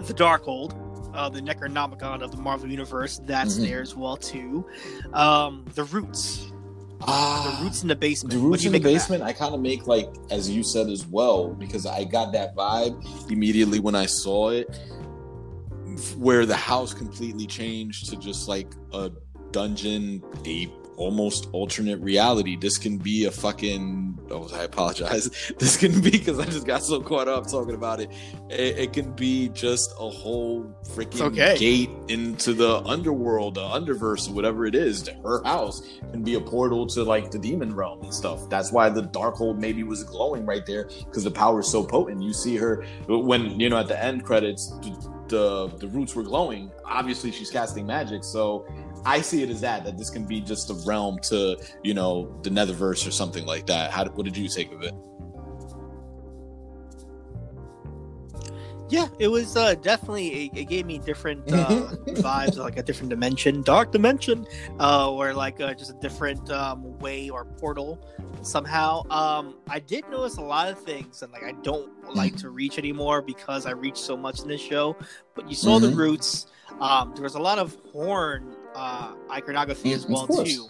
[0.00, 0.74] the Darkhold,
[1.14, 3.66] uh, the Necronomicon of the Marvel Universe, that's Mhm.
[3.66, 4.66] there as well too.
[5.14, 6.52] Um, the Roots,
[7.02, 8.32] Ah, the Roots in the basement.
[8.32, 8.94] The roots in the make of that?
[8.94, 12.54] basement, I kind of make like as you said as well, because I got that
[12.54, 14.74] vibe immediately when I saw it,
[16.16, 19.10] where the house completely changed to just like a
[19.50, 22.56] dungeon, a almost alternate reality.
[22.56, 24.18] This can be a fucking.
[24.30, 25.30] Oh, I apologize.
[25.58, 28.10] This can be because I just got so caught up talking about it.
[28.48, 31.56] It, it can be just a whole freaking okay.
[31.58, 35.02] gate into the underworld, the underverse, whatever it is.
[35.02, 38.48] To her house can be a portal to like the demon realm and stuff.
[38.48, 41.84] That's why the dark Darkhold maybe was glowing right there because the power is so
[41.84, 42.22] potent.
[42.22, 46.22] You see her when you know at the end credits, the the, the roots were
[46.22, 46.70] glowing.
[46.84, 48.66] Obviously, she's casting magic, so
[49.06, 52.38] I see it as that that this can be just a realm to you know
[52.42, 53.90] the Netherverse or something like that.
[53.90, 54.94] How what did you take of it?
[58.90, 60.46] Yeah, it was uh, definitely.
[60.46, 64.46] It, it gave me different uh, vibes, like a different dimension, dark dimension,
[64.78, 67.98] uh, or like uh, just a different um, way or portal
[68.42, 69.02] somehow.
[69.10, 72.78] Um, I did notice a lot of things, and like I don't like to reach
[72.78, 74.96] anymore because I reach so much in this show.
[75.34, 75.96] But you saw the Mhm.
[75.96, 76.46] roots.
[76.78, 80.68] Um, there was a lot of horn uh, iconography Mm, as well too.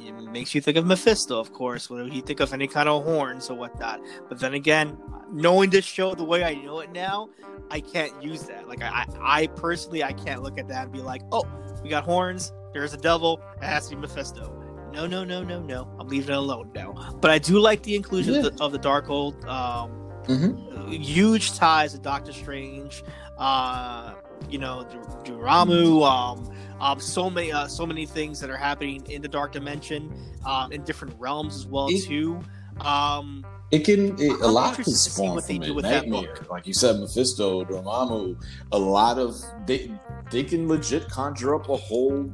[0.00, 3.04] It makes you think of Mephisto, of course, when you think of any kind of
[3.04, 4.00] horns or whatnot.
[4.28, 4.96] But then again,
[5.32, 7.30] knowing this show the way I know it now,
[7.70, 8.68] I can't use that.
[8.68, 11.44] Like I, I, I personally, I can't look at that and be like, "Oh,
[11.82, 12.52] we got horns.
[12.72, 13.40] There's a devil.
[13.60, 14.54] It has to be Mephisto."
[14.92, 15.86] No, no, no, no, no.
[15.98, 16.92] I'm leaving it alone now.
[17.20, 19.44] But I do like the inclusion of, the, of the Darkhold.
[19.46, 19.94] Um,
[20.28, 20.90] Mm-hmm.
[20.92, 23.02] huge ties to Doctor Strange.
[23.38, 24.12] Uh,
[24.50, 24.86] you know,
[25.24, 26.04] Dur- Dormammu.
[26.06, 30.12] Um, um, so many, uh, so many things that are happening in the dark dimension,
[30.46, 32.38] um, in different realms as well It- too.
[32.80, 35.74] Um, It can it, a lot can spawn from it.
[35.74, 36.48] with that Nightmare, book.
[36.50, 38.36] like you said, Mephisto, Dormammu.
[38.72, 39.34] A lot of
[39.66, 39.90] they
[40.30, 42.30] they can legit conjure up a whole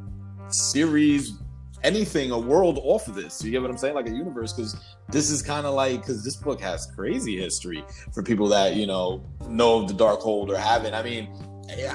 [0.49, 1.33] series,
[1.83, 3.43] anything, a world off of this.
[3.43, 3.95] You get what I'm saying?
[3.95, 4.77] Like a universe, because
[5.09, 8.87] this is kind of like because this book has crazy history for people that you
[8.87, 10.95] know know of the Darkhold or haven't.
[10.95, 11.29] I mean,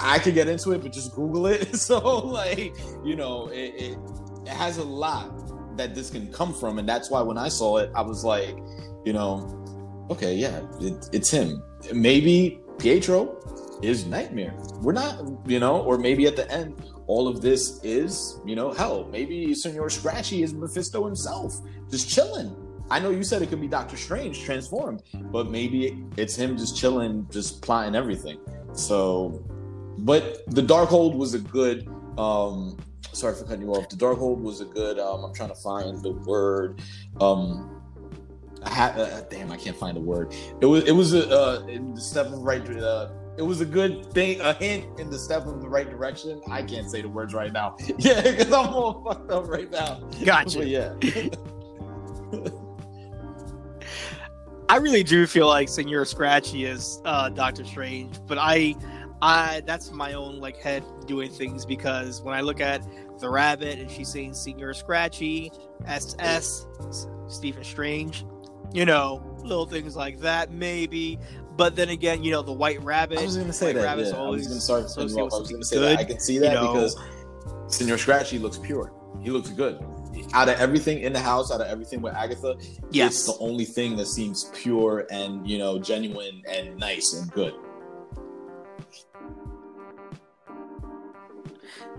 [0.01, 1.75] I could get into it, but just Google it.
[1.75, 3.97] So like you know, it, it,
[4.45, 7.77] it has a lot that this can come from, and that's why when I saw
[7.77, 8.57] it, I was like,
[9.05, 11.63] you know, okay, yeah, it, it's him.
[11.93, 13.39] Maybe Pietro
[13.81, 14.53] is Nightmare.
[14.81, 18.71] We're not, you know, or maybe at the end, all of this is, you know,
[18.71, 21.55] hell, maybe Senor Scratchy is Mephisto himself,
[21.89, 22.55] just chilling.
[22.91, 26.77] I know you said it could be Doctor Strange transformed, but maybe it's him just
[26.77, 28.39] chilling, just plotting everything.
[28.73, 29.43] So,
[30.05, 31.87] but the Darkhold was a good.
[32.17, 32.77] um
[33.11, 33.89] Sorry for cutting you off.
[33.89, 34.99] The Darkhold was a good.
[34.99, 36.81] um I'm trying to find the word.
[37.21, 37.75] um
[38.61, 40.33] I had, uh, damn, I can't find the word.
[40.59, 42.61] It was it was a uh, in the step of right.
[42.69, 46.41] Uh, it was a good thing, a hint in the step of the right direction.
[46.51, 47.77] I can't say the words right now.
[47.97, 50.01] Yeah, because I'm all fucked up right now.
[50.25, 50.57] gotcha.
[50.59, 50.93] But yeah,
[54.69, 58.75] I really do feel like Senor Scratchy is uh, Doctor Strange, but I,
[59.21, 62.81] I that's my own like head doing things because when I look at
[63.19, 65.51] the rabbit and she's saying Senor Scratchy,
[65.85, 66.65] SS,
[67.27, 68.25] Stephen Strange,
[68.73, 71.19] you know, little things like that maybe.
[71.57, 73.19] But then again, you know, the White Rabbit.
[73.19, 73.83] I was gonna say White that.
[73.83, 74.79] Rabbit's Yeah, I was always gonna start.
[74.97, 75.97] I was gonna say good.
[75.97, 75.99] that.
[75.99, 76.73] I can see that you know.
[76.73, 76.95] because
[77.67, 78.93] Senor Scratchy looks pure.
[79.21, 79.83] He looks good.
[80.33, 82.55] Out of everything in the house, out of everything with Agatha,
[82.91, 83.13] Yes.
[83.13, 87.53] it's the only thing that seems pure and you know genuine and nice and good.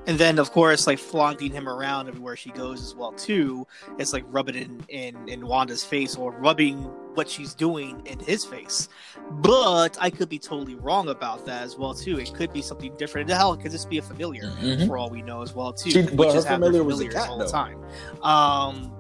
[0.07, 3.67] And then of course like flaunting him around everywhere she goes as well too
[3.99, 6.79] it's like rubbing it in, in in wanda's face or rubbing
[7.15, 8.89] what she's doing in his face
[9.31, 12.97] but i could be totally wrong about that as well too it could be something
[12.97, 14.87] different the hell it could just be a familiar Mhm.
[14.87, 17.09] for all we know as well too She- but which her is familiar was a
[17.09, 17.51] cat, all the though.
[17.51, 17.79] time
[18.23, 18.93] um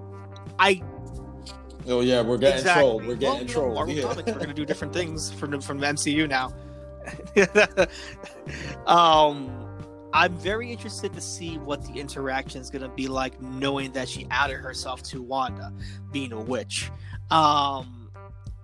[0.59, 0.83] i
[1.89, 3.07] Oh yeah, we're getting exactly trolled.
[3.07, 3.75] We're getting know, trolled.
[3.75, 4.03] Marvel yeah.
[4.03, 6.53] Comics, we're gonna do different things from the, from the mcu now
[8.87, 9.51] um
[10.13, 14.09] I'm very interested to see what the interaction is going to be like, knowing that
[14.09, 15.73] she outed herself to Wanda,
[16.13, 16.91] being a witch.
[17.31, 18.01] Um,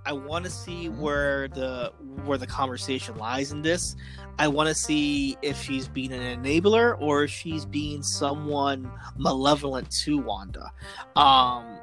[0.07, 1.92] I want to see where the
[2.24, 3.97] where the conversation lies in this.
[4.38, 9.90] I want to see if she's being an enabler or if she's being someone malevolent
[10.05, 10.70] to Wanda.
[11.16, 11.78] Um,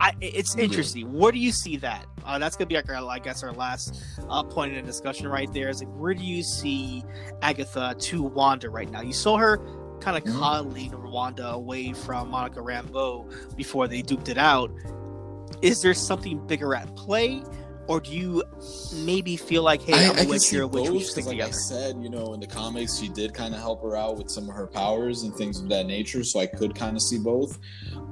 [0.00, 0.64] I, it's Yeah.
[0.64, 1.12] interesting.
[1.12, 2.06] Where do you see that?
[2.24, 5.26] Uh, that's gonna be like our, I guess, our last uh, point in the discussion
[5.28, 5.68] right there.
[5.68, 7.04] Is like, where do you see
[7.42, 9.00] Agatha to Wanda right now?
[9.00, 9.58] You saw her
[10.00, 10.38] kind of Mhm.
[10.38, 14.70] coddling Wanda away from Monica Rambeau before they duped it out.
[15.62, 17.42] Is there something bigger at play,
[17.88, 18.44] or do you
[18.92, 21.24] maybe feel like, hey, I'm a witch, see you're a witch, we both, should 'cause
[21.24, 23.96] stick like I said, you know, in the comics, she did kind of help her
[23.96, 26.22] out with some of her powers and things of that nature.
[26.22, 27.58] So I could kind of see both.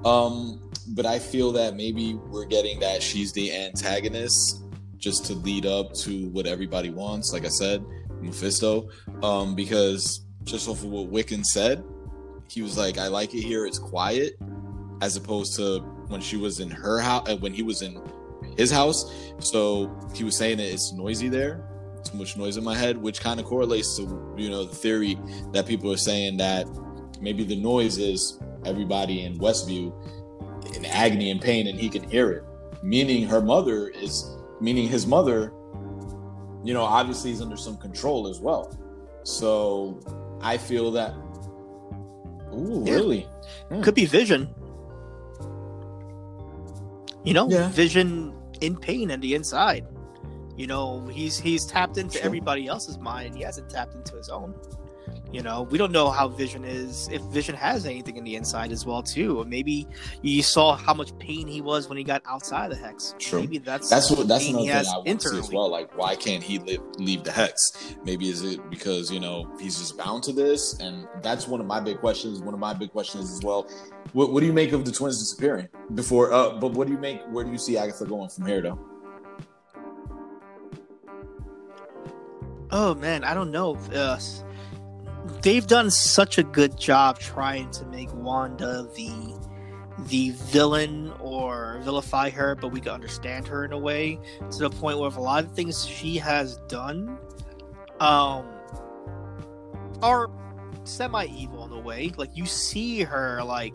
[0.05, 4.63] Um, but I feel that maybe we're getting that she's the antagonist
[4.99, 7.33] just to lead up to what everybody wants.
[7.33, 7.85] Like I said,
[8.21, 8.89] Mephisto.
[9.23, 11.85] Um, because just off of what Wiccan said,
[12.49, 13.67] he was like, "I like it here.
[13.67, 14.39] It's quiet,"
[15.01, 18.01] as opposed to when she was in her house, and when he was in
[18.57, 19.13] his house.
[19.41, 21.65] So he was saying that it's noisy there,
[22.05, 25.19] too much noise in my head, which kind of correlates to you know the theory
[25.53, 26.67] that people are saying that
[27.21, 29.93] maybe the noise is everybody in Westview
[30.75, 32.45] in agony and pain, and he can hear it.
[32.83, 35.53] Meaning her mother is, meaning his mother,
[36.65, 38.77] you know, obviously is under some control as well.
[39.23, 40.01] So
[40.41, 41.13] I feel that.
[42.55, 42.95] Ooh, Yeah.
[42.95, 43.29] really?
[43.69, 43.83] Hmm.
[43.83, 44.49] Could be Vision.
[47.25, 47.69] You know, Yeah.
[47.71, 49.87] Vision in pain on the inside.
[50.57, 52.25] You know, he's he's tapped into Sure.
[52.27, 53.35] everybody else's mind.
[53.37, 54.55] He hasn't tapped into his own.
[55.33, 57.09] You know, we don't know how Vision is.
[57.11, 59.41] If Vision has anything in the inside as well, too.
[59.41, 59.87] Or maybe
[60.23, 63.15] you saw how much pain he was when he got outside the hex.
[63.19, 63.41] True.
[63.41, 65.69] Maybe that's That's what that's another thing I want to see as well.
[65.69, 67.97] Like, why can't he live, leave the hex?
[68.05, 70.79] Maybe is it because you know he's just bound to this?
[70.79, 72.41] And that's one of my big questions.
[72.41, 73.69] One of my big questions as well.
[74.13, 76.33] What, what do you make of the twins disappearing before?
[76.33, 77.21] Uh, but what do you make?
[77.31, 78.79] Where do you see Agatha going from here, though?
[82.71, 83.77] Oh man, I don't know.
[83.93, 84.19] Uh,
[85.43, 89.37] they've done such a good job trying to make Wanda the
[90.09, 94.21] the villain or vilify her, but we can understand her in a way
[94.51, 97.19] to the point where a lot of things she has done
[98.01, 98.47] um
[100.03, 100.31] are
[100.85, 102.13] semi evil in a way.
[102.17, 103.75] Like you see her like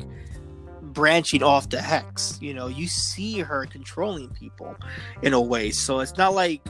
[0.81, 4.75] branching off the hex, you know, you see her controlling people
[5.21, 5.71] in a way.
[5.71, 6.61] So it's not like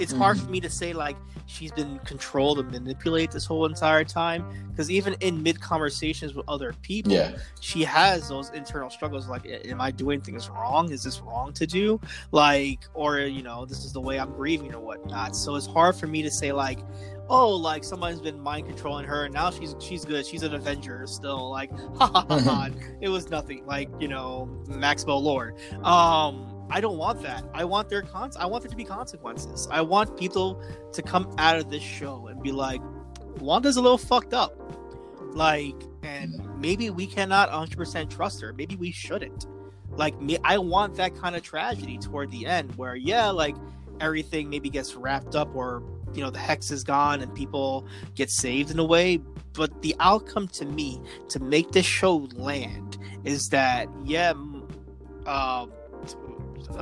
[0.00, 4.04] it's hard for me to say like she's been controlled and manipulated this whole entire
[4.04, 9.28] time because even in mid conversations with other people Yeah, she has those internal struggles
[9.28, 10.90] like am i doing things wrong?
[10.90, 12.00] Is this wrong to do?
[12.32, 15.36] Like or you know this is the way i'm grieving or whatnot.
[15.36, 16.78] So it's hard for me to say like
[17.28, 20.26] oh like someone's been mind controlling her and now she's she's good.
[20.26, 22.68] She's an avenger still like ha ha ha, ha.
[23.00, 25.56] It was nothing like you know maxwell lord.
[25.84, 27.44] Um i don't want that.
[27.54, 29.68] I want their cons i want there to be consequences.
[29.70, 30.62] I want people
[30.92, 32.80] to come out of this show and be like
[33.38, 34.52] wanda's a little fucked up.
[35.34, 38.52] Like and maybe we cannot 100% trust her.
[38.52, 39.46] Maybe we shouldn't.
[39.90, 43.56] Like me i want that kind of tragedy toward the end where yeah like
[44.00, 45.82] everything maybe gets wrapped up or
[46.14, 49.20] you know the hex is gone and people get saved in a way.
[49.52, 54.66] But the outcome to me to make this show land is that yeah m-
[55.26, 55.66] uh,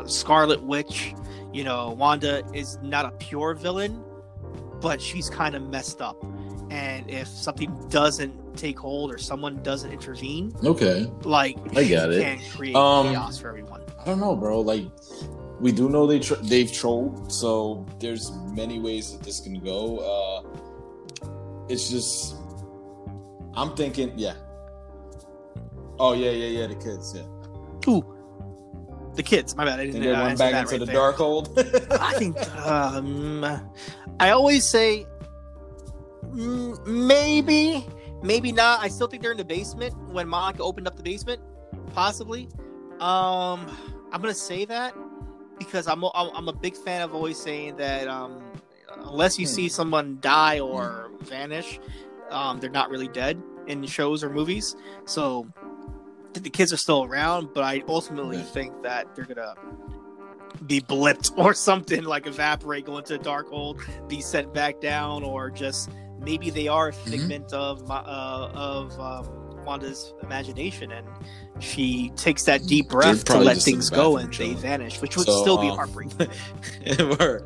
[0.07, 1.15] scarlet witch
[1.53, 4.03] you know wanda is not a pure villain
[4.81, 6.17] but she's kind of messed up
[6.71, 11.11] and if something doesn't take hold or someone doesn't intervene okay.
[11.23, 12.23] like I get it.
[12.23, 14.61] can create Um, chaos for everyone I don't know, bro.
[14.61, 14.87] Like,
[15.61, 19.99] we do know they tr- they've trolled, so there's many ways that this can go.
[19.99, 21.29] Uh,
[21.69, 22.37] it's just,
[23.55, 24.35] I'm thinking, yeah.
[25.99, 26.67] Oh yeah, yeah, yeah.
[26.69, 27.23] The kids, yeah.
[27.93, 28.05] Ooh,
[29.19, 29.55] the kids.
[29.55, 29.79] My bad.
[29.81, 30.97] I didn't they uh, went back into right the there.
[30.97, 31.53] Darkhold.
[32.01, 32.37] I think.
[32.67, 33.45] Um,
[34.19, 35.05] I always say
[36.87, 37.87] maybe,
[38.23, 38.81] maybe not.
[38.81, 41.41] I still think they're in the basement when Monica opened up the basement,
[41.93, 42.49] possibly.
[43.01, 43.67] Um,
[44.13, 44.95] I'm gonna say that
[45.59, 48.43] because I'm a, I'm a big fan of always saying that um,
[49.05, 49.53] unless you Hmm.
[49.53, 51.79] see someone die or vanish,
[52.31, 54.77] um, they're not really dead in shows or movies.
[55.05, 55.47] So
[56.39, 58.43] think the kids are still around, but I ultimately Yeah.
[58.45, 59.55] think that they're gonna
[60.67, 63.77] be blipped or something like evaporate, go into a dark hole,
[64.09, 65.91] be sent back down, or just
[66.21, 67.11] maybe they are a Mm-hmm.
[67.11, 71.07] figment of my, uh, of um, Wanda's imagination, and
[71.59, 75.41] she takes that deep breath to let things go, and they vanish, which would So,
[75.43, 76.29] still be um, heartbreaking.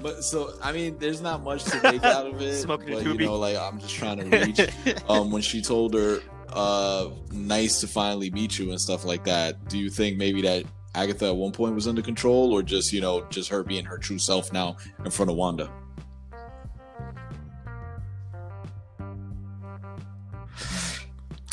[0.00, 2.62] But so I mean, there's not much to make out of it.
[2.62, 4.60] Smoking a but, you know, like I'm just trying to reach.
[5.08, 6.20] um, when she told her,
[6.52, 9.68] uh, "Nice to finally meet you" and stuff like that.
[9.68, 10.64] Do you think maybe that
[10.94, 13.98] Agatha at one point was under control, or just you know, just her being her
[13.98, 15.70] true self now in front of Wanda?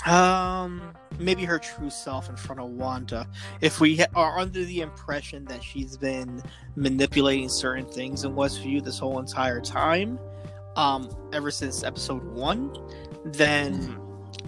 [0.05, 3.27] Um, maybe her true self in front of Wanda.
[3.61, 6.43] If we ha- are under the impression that she's been
[6.75, 10.19] manipulating certain things in Westview this whole entire time,
[10.75, 12.75] um, ever since episode one,
[13.25, 13.97] then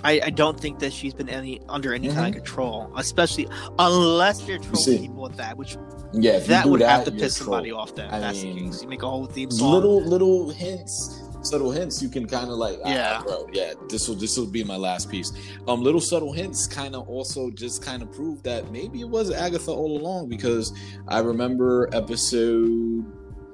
[0.03, 3.47] I, I don't think that she's been any under any kind of control, especially
[3.79, 5.77] unless they're trolling people with that, which
[6.13, 7.95] Yeah, that would have to piss somebody off.
[7.95, 8.81] That I that's mean, the case.
[8.83, 9.71] You make a whole theme song.
[9.71, 12.01] Little little hints, subtle hints.
[12.01, 13.21] You can kind of like, ah, Yeah.
[13.23, 13.73] bro, yeah.
[13.89, 15.31] This will this will be my last piece.
[15.67, 19.31] Um, little subtle hints kind of also just kind of prove that maybe it was
[19.31, 20.71] Agatha all along because
[21.07, 23.05] I remember episode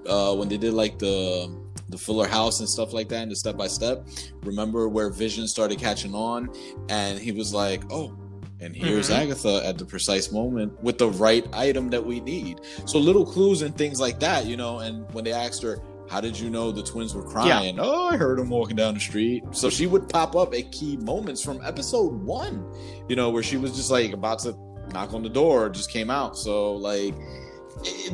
[0.08, 1.48] uh when they did like the
[1.94, 4.06] the Fuller House and stuff like that, and the step by step.
[4.44, 6.50] Remember where Vision started catching on,
[6.90, 8.14] and he was like, "Oh,
[8.60, 9.16] and here's Mhm.
[9.16, 13.62] Agatha at the precise moment with the right item that we need." So little clues
[13.62, 14.80] and things like that, you know.
[14.80, 15.80] And when they asked her,
[16.10, 19.00] "How did you know the twins were crying?" Oh, I heard them walking down the
[19.00, 19.44] street.
[19.52, 22.66] So she would pop up at key moments from episode one,
[23.08, 24.56] you know, where she was just like about to
[24.94, 26.38] knock on the door, just came out.
[26.38, 27.16] So like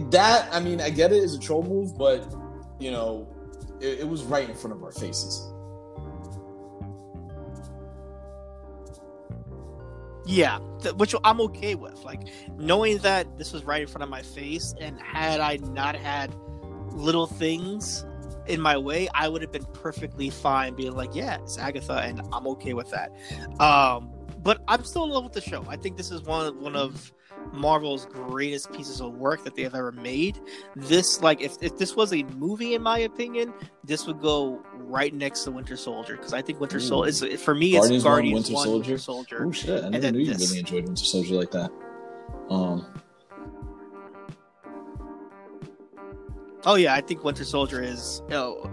[0.09, 2.31] that, I mean, I get it as a troll move, but
[2.79, 3.27] you know,
[3.81, 5.51] it, it was right in front of our faces.
[10.25, 12.03] Yeah, th- which I'm okay with.
[12.03, 12.21] Like
[12.55, 16.35] knowing that this was right in front of my face, and had I not had
[16.91, 18.05] little things
[18.45, 22.21] in my way, I would have been perfectly fine being like, "Yeah, it's Agatha," and
[22.31, 23.11] I'm okay with that.
[23.59, 25.65] Um, but I'm still in love with the show.
[25.67, 27.11] I think this is one one of
[27.53, 30.39] Marvel's greatest pieces of work that they have ever made.
[30.75, 33.53] This, like, if, if this was a movie, in my opinion,
[33.83, 36.81] this would go right next to Winter Soldier because I think Winter Ooh.
[36.81, 37.73] Soldier is for me.
[37.73, 38.89] Guardians it's one, Guardians Winter one, Soldier?
[38.89, 39.45] Winter Soldier.
[39.45, 39.83] Oh shit!
[39.83, 40.49] I And never knew you this.
[40.49, 41.71] really enjoyed Winter Soldier like that.
[42.49, 42.85] Um,
[46.65, 48.69] Oh yeah, I think Winter Soldier is you know,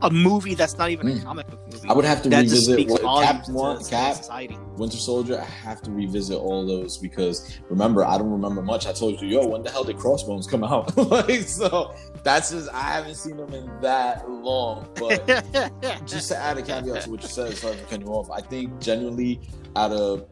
[0.00, 1.24] a, movie that's not even a Mm.
[1.24, 1.88] comic book movie.
[1.88, 4.56] I would have to that revisit what, Cap one, Cap, society.
[4.76, 5.38] Winter Soldier.
[5.38, 8.86] I have to revisit all those because remember, I don't remember much.
[8.86, 10.96] I told you, yo, when the hell did Crossbones come out?
[11.10, 14.88] like, so that's just I haven't seen them in that long.
[14.94, 15.26] But
[16.06, 18.30] just to add a caveat to what you said, sorry for cutting you off.
[18.30, 19.40] I think genuinely,
[19.76, 20.26] out of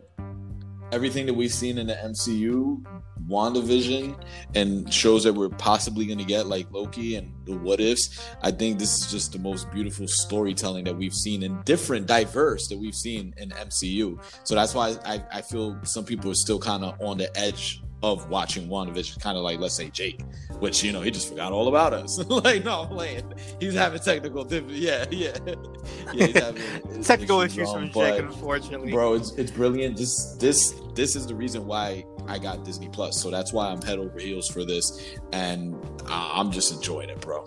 [0.93, 2.85] everything that we've seen in the MCU,
[3.29, 4.21] WandaVision
[4.55, 8.51] and shows that we're possibly going to get, like Loki and the What Ifs, I
[8.51, 12.79] think this is just the most beautiful storytelling that we've seen and different, diverse that
[12.79, 14.23] we've seen in MCU.
[14.45, 17.83] So that's why I, I feel some people are still kind of on the edge
[18.03, 20.23] of watching WandaVision, kind of like, let's say, Jake,
[20.59, 22.19] which, you know, he just forgot all about us.
[22.29, 23.33] like, no, I'm playing.
[23.59, 24.81] He's having technical difficulties.
[24.81, 25.37] Yeah, yeah.
[26.15, 28.93] yeah he's having Technical issues um, from Jake, unfortunately.
[28.93, 33.21] bro it's, it's brilliant this this this is the reason why i got disney plus
[33.21, 35.75] so that's why i'm head over heels for this and
[36.07, 37.43] i'm just enjoying it bro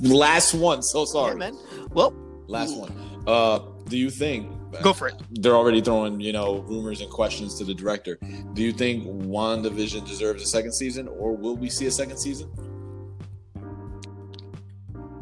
[0.00, 1.58] last one so Yeah, sorry man.
[1.90, 2.14] Well,
[2.46, 2.92] last one
[3.26, 4.50] uh do you think
[4.82, 5.14] go for it.
[5.40, 8.18] they're already throwing you know rumors and questions to the director
[8.54, 12.50] do you think WandaVision deserves a second season or will we see a second season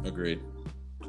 [0.05, 0.39] agreed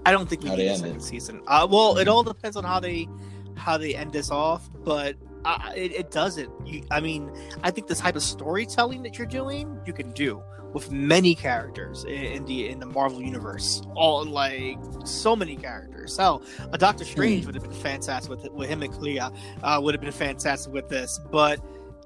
[0.06, 1.02] I don't think we How need a second it.
[1.02, 1.40] season.
[1.46, 3.08] Uh, well, it all depends on how they
[3.56, 6.50] how they end this off, but uh, it, it doesn't.
[6.66, 7.30] You, I mean,
[7.62, 10.42] I think the type of storytelling that you're doing, you can do
[10.72, 13.82] with many characters in, in the in the Marvel universe.
[13.94, 16.14] All like so many characters.
[16.14, 16.42] So,
[16.72, 19.20] a Doctor Strange would have been fantastic with with him and Clea.
[19.20, 21.60] Uh, would have been fantastic with this, but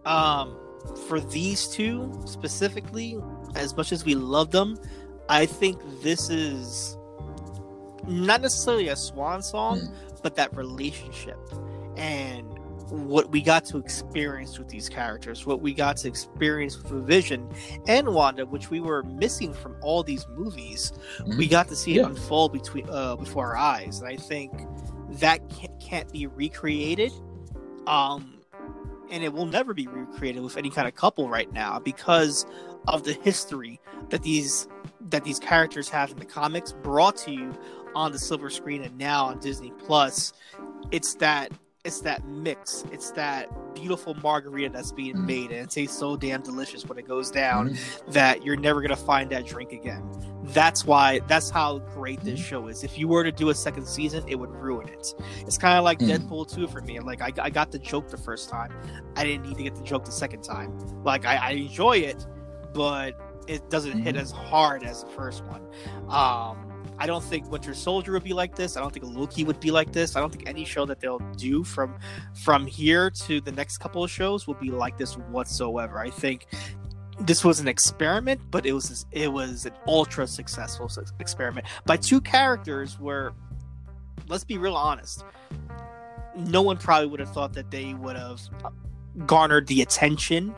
[0.04, 0.56] um,
[1.08, 3.18] for these two specifically,
[3.54, 4.78] as much as we love them,
[5.28, 6.96] I think this is
[8.06, 11.38] not necessarily a swan song, but that relationship
[11.96, 12.47] and
[12.90, 17.48] what we got to experience with these characters, what we got to experience with Vision
[17.86, 20.92] and Wanda, which we were missing from all these movies.
[21.36, 24.52] We got to see it unfold between uh, before our eyes, and I think
[25.10, 27.12] that can't, can't be recreated.
[27.86, 28.34] Um,
[29.10, 32.44] and it will never be recreated with any kind of couple right now because
[32.86, 34.68] of the history that these
[35.08, 37.58] that these characters have in the comics brought to you
[37.94, 40.32] on the silver screen and now on Disney Plus.
[40.90, 41.50] It's that
[41.84, 42.84] it's that mix.
[42.92, 45.26] It's that beautiful margarita that's being Mhm.
[45.26, 48.10] made, and it tastes so damn delicious when it goes down Mm-hmm.
[48.12, 50.02] that you're never gonna find that drink again.
[50.44, 51.20] That's why.
[51.28, 52.48] That's how great this Mm-hmm.
[52.48, 52.82] show is.
[52.82, 55.14] If you were to do a second season, it would ruin it.
[55.46, 56.08] It's kind of like Mhm.
[56.18, 56.98] Deadpool 2 for me.
[57.00, 58.72] Like I, I got the joke the first time.
[59.16, 60.76] I didn't need to get the joke the second time.
[61.04, 62.26] Like I, I enjoy it,
[62.74, 63.14] but
[63.46, 64.20] it doesn't hit Mhm.
[64.20, 65.62] as hard as the first one.
[66.08, 66.67] Um,
[66.98, 68.76] I don't think Winter Soldier would be like this.
[68.76, 70.16] I don't think Loki would be like this.
[70.16, 71.98] I don't think any show that they'll do from
[72.34, 75.98] from here to the next couple of shows will be like this whatsoever.
[75.98, 76.46] I think
[77.20, 82.20] this was an experiment, but it was it was an ultra successful experiment by two
[82.20, 83.32] characters where,
[84.28, 85.24] let's be real honest,
[86.36, 88.40] no one probably would have thought that they would have
[89.26, 90.54] garnered the attention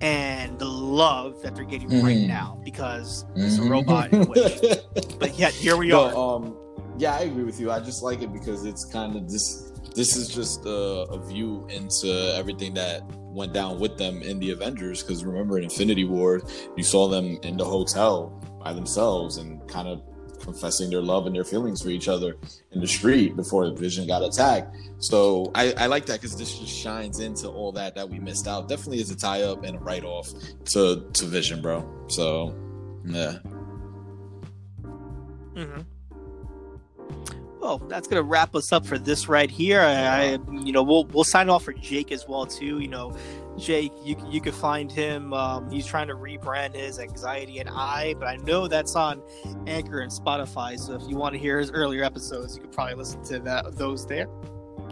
[0.00, 2.26] and the love that they're getting right Mhm.
[2.28, 3.70] now because it's a Mhm.
[3.70, 4.26] robot in.
[5.18, 6.36] But yet here we No, are.
[6.36, 6.56] um,
[6.98, 7.70] yeah, I agree with you.
[7.70, 9.66] I just like it because it's kind of this.
[9.94, 10.70] This is just a,
[11.10, 13.02] a view into everything that
[13.32, 15.02] went down with them in the Avengers.
[15.02, 16.40] Because remember, in Infinity War,
[16.76, 18.32] you saw them in the hotel
[18.62, 20.00] by themselves and kind of
[20.40, 22.36] confessing their love and their feelings for each other
[22.72, 24.76] in the street before Vision got attacked.
[24.98, 28.48] So I, I like that because this just shines into all that that we missed
[28.48, 28.68] out.
[28.68, 30.28] Definitely is a tie up and a write off
[30.66, 31.88] to to Vision, bro.
[32.08, 32.54] So
[33.06, 33.38] yeah.
[35.54, 35.80] Mm-hmm.
[37.60, 39.80] Well, that's gonna wrap us up for this right here.
[39.80, 42.80] I, I, you know, we'll we'll sign off for Jake as well too.
[42.80, 43.16] You know,
[43.60, 45.32] Jake, you you can find him.
[45.32, 49.22] Um, he's trying to rebrand his anxiety and I, but I know that's on
[49.66, 50.78] Anchor and Spotify.
[50.78, 53.76] So if you want to hear his earlier episodes, you could probably listen to that
[53.76, 54.26] those there.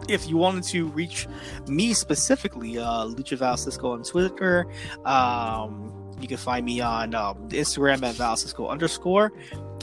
[0.09, 1.27] If you wanted to reach
[1.66, 4.66] me specifically, uh, Lucha Val Cisco on Twitter.
[5.05, 9.32] Um, you can find me on um, Instagram at Val Cisco underscore.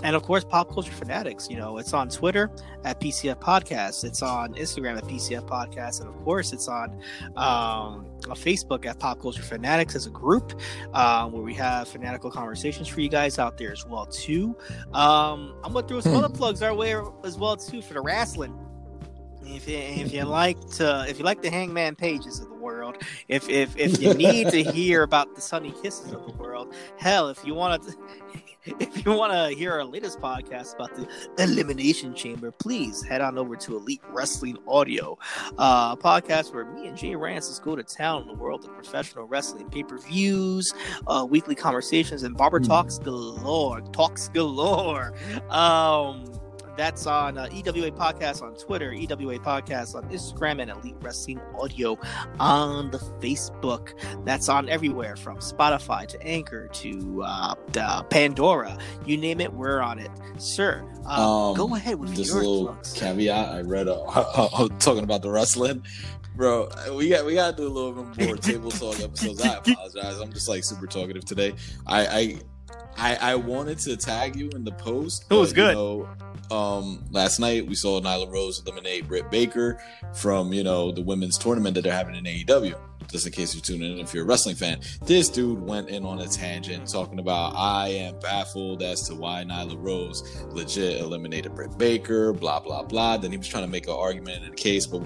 [0.04, 1.50] And of course, Pop Culture Fanatics.
[1.50, 2.52] You know, it's on Twitter
[2.84, 4.04] at PCF Podcast.
[4.04, 6.02] It's on Instagram at PCF Podcast.
[6.02, 7.02] And of course, it's on
[7.36, 10.60] um, on Facebook at Pop Culture Fanatics as a group
[10.94, 14.56] um, where we have fanatical conversations for you guys out there as well too.
[14.94, 16.18] Um, I'm gonna throw some Hmm.
[16.24, 18.58] other plugs our way as well too for the wrestling.
[19.48, 22.98] If you, if you like to if you like the Hangman Pages of the world,
[23.28, 27.30] if if if you need to hear about the Sonny Kisses of the world, hell,
[27.30, 27.94] if you want to.
[28.66, 31.08] If you want to hear our latest podcast about the
[31.44, 35.18] Elimination Chamber, please head on over to Elite Wrestling Audio,
[35.60, 38.74] uh, a podcast where me and Jay Rancis go to town in the world of
[38.74, 40.74] professional wrestling, pay per views,
[41.08, 42.66] uh, weekly conversations, and barber Hmm.
[42.66, 43.82] talks galore.
[43.94, 45.14] Talks galore.
[45.50, 46.26] Um,
[46.78, 51.98] that's on uh, EWA Podcast on Twitter, EWA Podcast on Instagram, and Elite Wrestling Audio
[52.40, 53.94] on the Facebook.
[54.26, 58.78] That's on everywhere from Spotify to Anchor to uh, uh, Pandora.
[59.06, 60.12] You name it, we're on it.
[60.38, 62.94] Sir, uh, Um, go ahead with your little plugs.
[62.94, 63.50] caveat.
[63.54, 63.96] I read a
[64.80, 65.84] talking about the wrestling,
[66.36, 66.70] bro.
[66.94, 69.42] We got we got to do a little bit more table talk episodes.
[69.42, 70.20] I apologize.
[70.20, 71.54] I'm just like super talkative today.
[71.88, 72.40] I I
[72.98, 75.26] I, I wanted to tag you in the post.
[75.30, 75.74] It was but, you good.
[75.76, 76.10] know,
[76.52, 79.82] um, last night we saw Nyla Rose eliminate Britt Baker
[80.14, 82.80] from you know the women's tournament that they're having in AEW.
[83.12, 86.06] Just in case you're tuning in, if you're a wrestling fan, this dude went in
[86.06, 91.54] on a tangent talking about I am baffled as to why Nyla Rose legit eliminated
[91.54, 93.18] Britt Baker, blah blah blah.
[93.18, 95.04] Then he was trying to make an argument in a case, but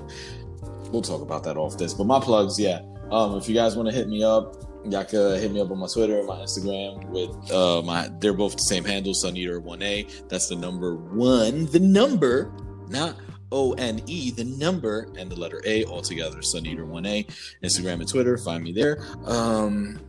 [0.91, 1.93] we'll talk about that off this.
[1.93, 2.81] But my plugs, yeah.
[3.11, 5.79] Um, if you guys want to hit me up, y'all can hit me up on
[5.79, 9.81] my Twitter, my Instagram with uh my they're both the same handle, Sun Eater One
[9.81, 10.05] A.
[10.27, 12.51] That's the number one, the number,
[12.87, 13.15] not
[13.51, 17.23] O N E, the number and the letter A all together, Sun Eater One A.
[17.63, 19.05] Instagram and Twitter, find me there.
[19.25, 19.99] Um.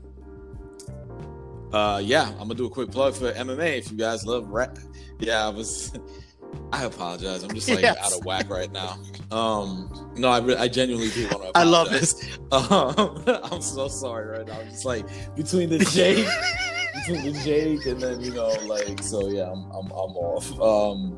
[1.73, 3.79] Uh yeah, I'm gonna do a quick plug for MMA.
[3.79, 4.79] If you guys love rap,
[5.19, 5.93] yeah, I was.
[6.73, 7.43] I apologize.
[7.43, 7.97] I'm just like Yes.
[7.99, 8.99] out of whack right now.
[9.31, 11.51] Um, no, I, re- I genuinely do want to.
[11.55, 12.39] I love this.
[12.53, 14.59] Um, I'm so sorry right now.
[14.59, 15.07] I'm just like
[15.37, 16.27] between the Jake,
[16.95, 20.51] between the Jake, and then you know, like, so yeah, I'm I'm, I'm off.
[20.61, 21.17] Um,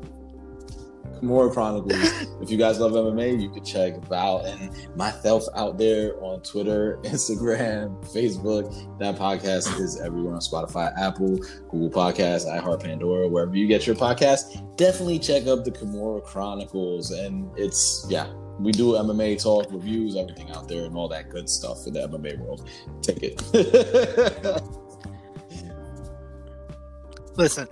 [1.23, 1.93] more Chronicles.
[2.41, 6.99] If you guys love MMA, you can check Val and myself out there on Twitter,
[7.03, 8.69] Instagram, Facebook.
[8.99, 11.37] That podcast is everywhere on Spotify, Apple,
[11.69, 14.75] Google Podcasts, iHeart, Pandora, wherever you get your podcast.
[14.75, 18.31] Definitely check up the Kimura Chronicles, and it's yeah.
[18.59, 22.01] We do MMA talk, reviews, everything out there, and all that good stuff in the
[22.01, 22.69] MMA world.
[23.01, 23.41] Take it.
[27.35, 27.67] Listen,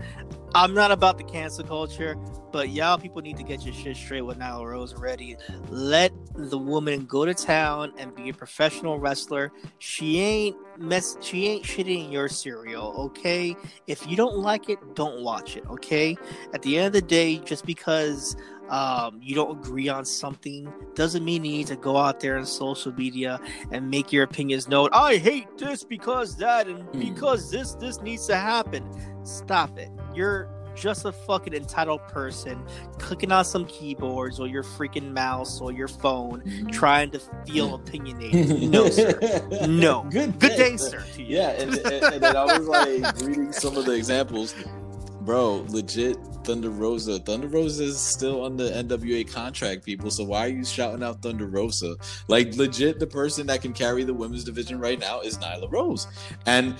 [0.53, 2.15] I'm not about the cancel culture,
[2.51, 5.37] but y'all people need to get your shit straight with Nyla Rose already.
[5.69, 9.51] Let the woman go to town and be a professional wrestler.
[9.79, 13.55] She ain't mess she ain't shitting in your cereal, okay?
[13.87, 16.17] If you don't like it, don't watch it, okay?
[16.53, 18.35] At the end of the day, just because
[18.69, 22.45] um, you don't agree on something doesn't mean you need to go out there on
[22.45, 23.39] social media
[23.71, 24.89] and make your opinions known.
[24.93, 26.99] I hate this because that and Hmm.
[26.99, 28.83] because this this needs to happen.
[29.23, 29.89] Stop it.
[30.13, 32.63] You're just a fucking entitled person
[32.97, 36.67] clicking on some keyboards or your freaking mouse or your phone mm-hmm.
[36.67, 38.69] trying to feel opinionated.
[38.69, 39.19] No, sir.
[39.67, 40.03] No.
[40.09, 41.03] Good Good day, sir.
[41.17, 44.55] Yeah, and, and, and then I was like reading some of the examples.
[45.21, 47.19] Bro, legit Thunder Rosa.
[47.19, 50.09] Thunder Rosa is still on the NWA contract, people.
[50.09, 51.95] So why are you shouting out Thunder Rosa?
[52.27, 56.07] Like legit, the person that can carry the women's division right now is Nyla Rose.
[56.47, 56.75] And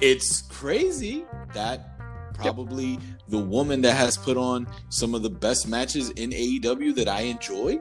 [0.00, 1.98] it's crazy that
[2.34, 2.98] probably
[3.28, 7.22] the woman that has put on some of the best matches in AEW that I
[7.22, 7.80] enjoy.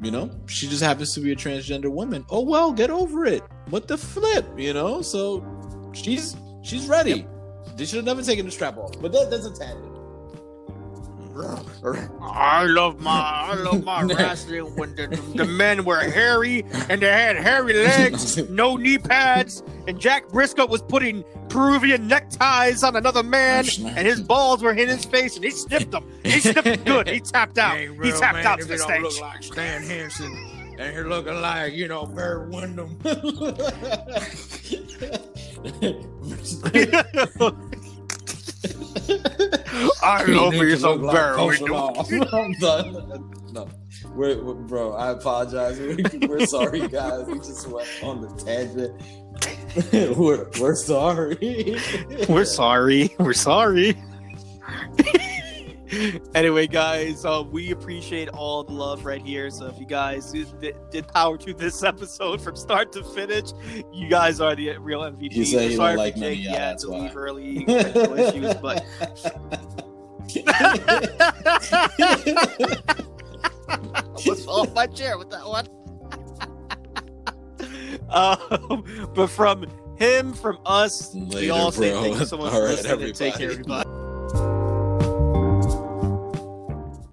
[0.00, 2.24] You know, she just happens to be a transgender woman.
[2.28, 3.42] Oh well, get over it.
[3.70, 5.02] What the flip, you know?
[5.02, 5.44] So
[5.92, 7.26] she's she's ready.
[7.76, 9.00] They should have never taken the strap off.
[9.00, 9.93] But that, that's a tangent.
[12.20, 17.10] I love my I love my wrestling when the, the men were hairy and they
[17.10, 23.22] had hairy legs, no knee pads, and Jack Brisco was putting Peruvian neckties on another
[23.22, 26.04] man, and his balls were in his face, and he sniffed them.
[26.22, 27.08] He sniffed them good.
[27.08, 27.78] He tapped out.
[27.78, 29.02] He tapped out to the stage.
[29.02, 30.32] look like Stan Hansen
[30.78, 32.98] and you're looking like, you know, Barry Windham.
[40.02, 41.76] I love me some Barry Coach Windham.
[41.76, 41.92] Law.
[42.32, 43.30] I'm done.
[43.52, 43.68] No,
[44.14, 44.92] we're, we're- bro.
[44.94, 45.78] I apologize.
[45.80, 47.26] We're, we're sorry, guys.
[47.26, 50.16] We just went on the tangent.
[50.16, 51.76] we're we're sorry.
[52.28, 53.14] We're sorry.
[53.18, 53.96] We're sorry.
[56.34, 59.50] anyway, guys, uh, we appreciate all the love right here.
[59.50, 63.50] So if you guys did, did power to this episode from start to finish,
[63.92, 65.32] you guys are the real MVPs.
[65.34, 66.38] You say We're you sorry don't like for Jake.
[66.42, 66.98] Yeah, that's to why.
[67.00, 68.84] leave early issues, but
[74.16, 75.66] almost fell off my chair with that one.
[78.10, 79.66] um, but from
[79.96, 82.02] him, from us, we Later, all say bro.
[82.02, 83.02] thank you so much All for right, listening.
[83.04, 83.80] and Take care, everybody.
[83.88, 84.03] everybody.